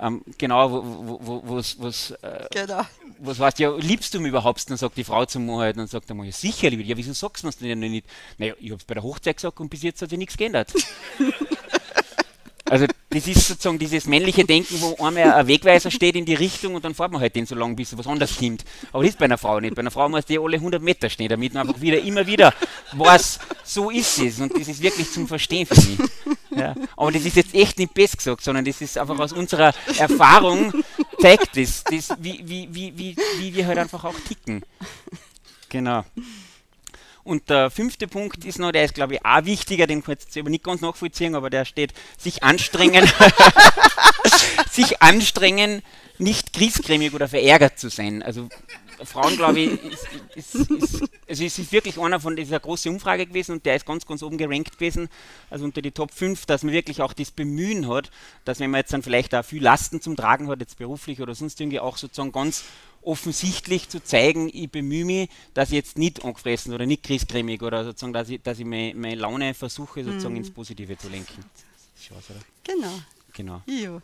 [0.00, 2.82] Ähm, genau, wo, wo, was, was, äh, genau.
[3.18, 4.70] was heißt, ja, liebst du mich überhaupt?
[4.70, 6.96] Dann sagt die Frau zum Mann halt, dann sagt er mal, ja sicher liebe ja,
[6.96, 8.06] wieso sagst du es denn nicht?
[8.38, 10.72] Naja, ich habe es bei der Hochzeit gesagt und bis jetzt hat sich nichts geändert.
[12.70, 16.74] Also das ist sozusagen dieses männliche Denken, wo einmal ein Wegweiser steht in die Richtung
[16.74, 18.64] und dann fährt man halt den so lange, bis was anderes kommt.
[18.92, 19.74] Aber das ist bei einer Frau nicht.
[19.74, 22.52] Bei einer Frau muss die alle 100 Meter stehen, damit man einfach wieder, immer wieder
[22.92, 24.40] weiß, so ist es.
[24.40, 25.98] Und das ist wirklich zum Verstehen für mich.
[26.50, 26.74] Ja.
[26.96, 30.72] Aber das ist jetzt echt nicht best gesagt, sondern das ist einfach aus unserer Erfahrung
[31.20, 34.62] zeigt das, das wie, wie, wie, wie, wie wir halt einfach auch ticken.
[35.68, 36.04] Genau.
[37.28, 40.34] Und der fünfte Punkt ist noch, der ist glaube ich auch wichtiger, den kann ich
[40.34, 43.06] jetzt nicht ganz nachvollziehen, aber der steht, sich anstrengen,
[44.70, 45.82] sich anstrengen,
[46.16, 48.22] nicht griesgrämig oder verärgert zu sein.
[48.22, 48.48] Also
[49.04, 53.26] Frauen, glaube ich, ist, ist, ist, also es ist wirklich einer von dieser großen Umfrage
[53.26, 55.10] gewesen und der ist ganz, ganz oben gerankt gewesen,
[55.50, 58.10] also unter die Top 5, dass man wirklich auch das Bemühen hat,
[58.46, 61.34] dass wenn man jetzt dann vielleicht auch viel Lasten zum Tragen hat, jetzt beruflich oder
[61.34, 62.64] sonst irgendwie auch sozusagen ganz
[63.08, 67.84] offensichtlich zu zeigen, ich bemühe mich, dass ich jetzt nicht angefressen oder nicht christcremig oder
[67.84, 70.40] sozusagen, dass ich, dass ich meine, meine Laune versuche, sozusagen mhm.
[70.40, 71.44] ins Positive zu lenken.
[71.98, 73.00] Chance, genau.
[73.32, 73.62] Genau.
[73.66, 74.00] Jo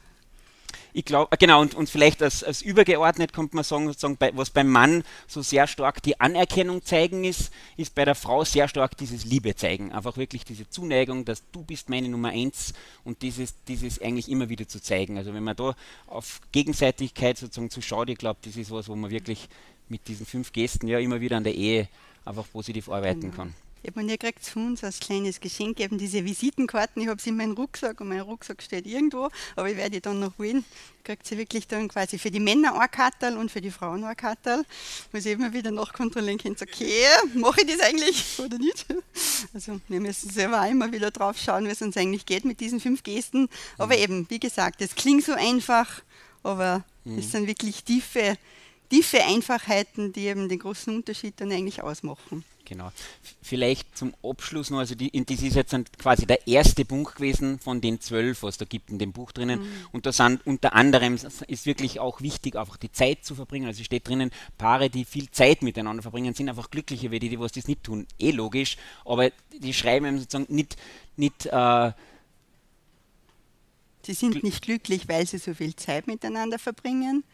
[0.97, 4.31] ich glaube, äh, genau, und, und vielleicht als, als übergeordnet kommt man sagen, sozusagen bei,
[4.35, 8.69] was beim Mann so sehr stark die Anerkennung zeigen ist, ist bei der Frau sehr
[8.69, 9.93] stark dieses Liebe zeigen.
[9.93, 14.49] Einfach wirklich diese Zuneigung, dass du bist meine Nummer eins und dieses, dieses eigentlich immer
[14.49, 15.19] wieder zu zeigen.
[15.19, 15.75] Also wenn man da
[16.07, 19.49] auf Gegenseitigkeit sozusagen zu schaut, ich glaube, das ist was, wo man wirklich
[19.89, 21.89] mit diesen fünf Gästen ja immer wieder an der Ehe
[22.25, 23.35] einfach positiv arbeiten genau.
[23.35, 23.55] kann.
[23.85, 27.03] Ich habe mir kriegt zu uns als kleines Geschenk eben diese Visitenkarten.
[27.03, 30.01] Ich habe sie in meinem Rucksack und mein Rucksack steht irgendwo, aber ich werde die
[30.01, 30.65] dann noch holen.
[31.05, 34.17] Kriegt sie wirklich dann quasi für die Männer ein Kartel und für die Frauen ein
[34.17, 34.65] Kartel.
[35.13, 37.05] Muss ich immer wieder nachkontrollieren können, okay,
[37.35, 38.87] mache ich das eigentlich oder nicht?
[39.53, 42.61] Also wir müssen selber auch immer wieder drauf schauen, wie es uns eigentlich geht mit
[42.61, 43.51] diesen fünf Gesten.
[43.77, 44.03] Aber mhm.
[44.03, 46.01] eben, wie gesagt, es klingt so einfach,
[46.43, 47.19] aber mhm.
[47.19, 48.39] es sind wirklich tiefe,
[48.89, 52.47] tiefe Einfachheiten, die eben den großen Unterschied dann eigentlich ausmachen.
[52.65, 52.91] Genau.
[53.43, 57.81] Vielleicht zum Abschluss noch, also die, das ist jetzt quasi der erste Punkt gewesen von
[57.81, 59.61] den zwölf, was da gibt in dem Buch drinnen.
[59.61, 59.87] Mhm.
[59.93, 63.67] Und da sind unter anderem ist wirklich auch wichtig, einfach die Zeit zu verbringen.
[63.67, 67.41] Also steht drinnen, Paare, die viel Zeit miteinander verbringen, sind einfach glücklicher wie die, die
[67.41, 68.07] was das nicht tun.
[68.19, 70.77] Eh logisch, aber die schreiben eben sozusagen nicht,
[71.17, 71.93] nicht äh,
[74.07, 77.25] Sie sind nicht glücklich, weil sie so viel Zeit miteinander verbringen,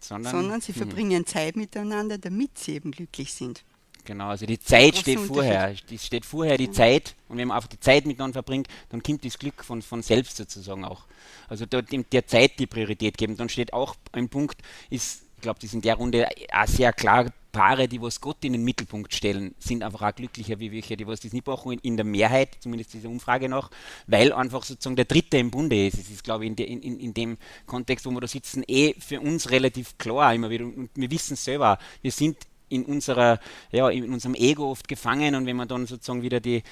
[0.00, 0.76] sondern, sondern sie mhm.
[0.76, 3.64] verbringen Zeit miteinander, damit sie eben glücklich sind.
[4.04, 5.74] Genau, also die Zeit steht vorher.
[5.88, 9.24] Die steht vorher die Zeit und wenn man einfach die Zeit miteinander verbringt, dann kommt
[9.24, 11.04] das Glück von, von selbst sozusagen auch.
[11.48, 13.36] Also dort der Zeit die Priorität geben.
[13.36, 16.92] Dann steht auch ein Punkt, ist, ich glaube, das ist in der Runde auch sehr
[16.92, 20.96] klar, Paare, die was Gott in den Mittelpunkt stellen, sind einfach auch glücklicher wie welche,
[20.96, 23.70] die was das nicht machen, in der Mehrheit, zumindest dieser Umfrage noch,
[24.08, 25.96] weil einfach sozusagen der Dritte im Bunde ist.
[25.96, 28.94] Es ist, glaube ich, in, de, in, in dem Kontext, wo wir da sitzen, eh
[28.98, 30.64] für uns relativ klar immer wieder.
[30.64, 32.38] Und wir wissen selber, wir sind
[32.74, 33.40] in, unserer,
[33.72, 36.62] ja, in unserem Ego oft gefangen und wenn man dann sozusagen wieder die,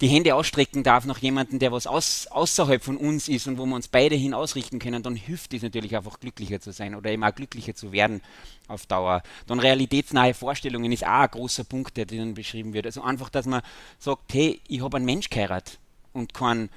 [0.00, 3.66] die Hände ausstrecken darf nach jemandem, der was aus, außerhalb von uns ist und wo
[3.66, 7.10] wir uns beide hin ausrichten können, dann hilft es natürlich einfach glücklicher zu sein oder
[7.10, 8.22] eben auch glücklicher zu werden
[8.66, 9.22] auf Dauer.
[9.46, 12.86] Dann realitätsnahe Vorstellungen ist auch ein großer Punkt, der dann beschrieben wird.
[12.86, 13.60] Also einfach, dass man
[13.98, 15.78] sagt, hey, ich habe einen Mensch geheiratet
[16.14, 16.70] und keinen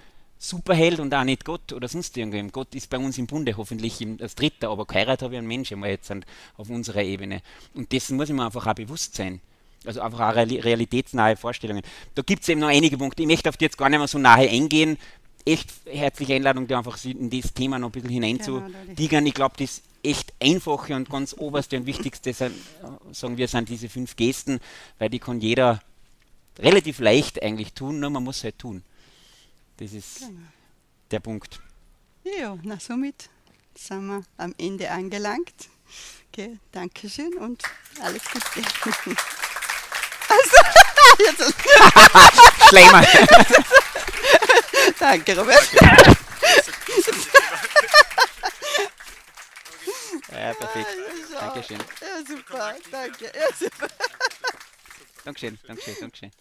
[0.44, 2.52] Superheld und auch nicht Gott oder sonst irgendwem.
[2.52, 5.80] Gott ist bei uns im Bunde hoffentlich als Dritter, aber geheiratet habe ich einen Menschen
[5.80, 6.12] mal jetzt
[6.58, 7.42] auf unserer Ebene.
[7.74, 9.40] Und dessen muss ich mir einfach auch bewusst sein.
[9.86, 11.82] Also einfach auch realitätsnahe Vorstellungen.
[12.14, 13.22] Da gibt es eben noch einige Punkte.
[13.22, 14.98] Ich möchte auf die jetzt gar nicht mehr so nahe eingehen.
[15.46, 19.26] Echt herzliche Einladung, da einfach in das Thema noch ein bisschen hineinzudigern.
[19.26, 24.18] Ich glaube, das echt einfache und ganz oberste und wichtigste, sagen wir, sind diese fünf
[24.18, 24.60] Gesten,
[25.00, 25.82] weil die kann jeder
[26.60, 28.84] relativ leicht eigentlich tun, nur man muss es halt tun.
[29.78, 30.42] Das ist genau.
[31.12, 31.60] der Punkt.
[32.24, 33.30] Ja, na somit
[33.76, 35.70] sind wir am Ende angelangt.
[36.30, 37.64] Okay, Dankeschön und
[38.02, 38.62] alles Gute.
[40.30, 41.54] also,
[42.70, 43.06] Schleimer.
[45.00, 45.70] Danke, Robert.
[50.32, 50.88] Ja, perfekt.
[51.32, 51.78] Ja, Dankeschön.
[51.78, 52.76] Ja, super.
[52.92, 53.26] Danke.
[53.26, 53.88] Ja, super.
[55.24, 56.32] Dankeschön, Dankeschön, Dankeschön.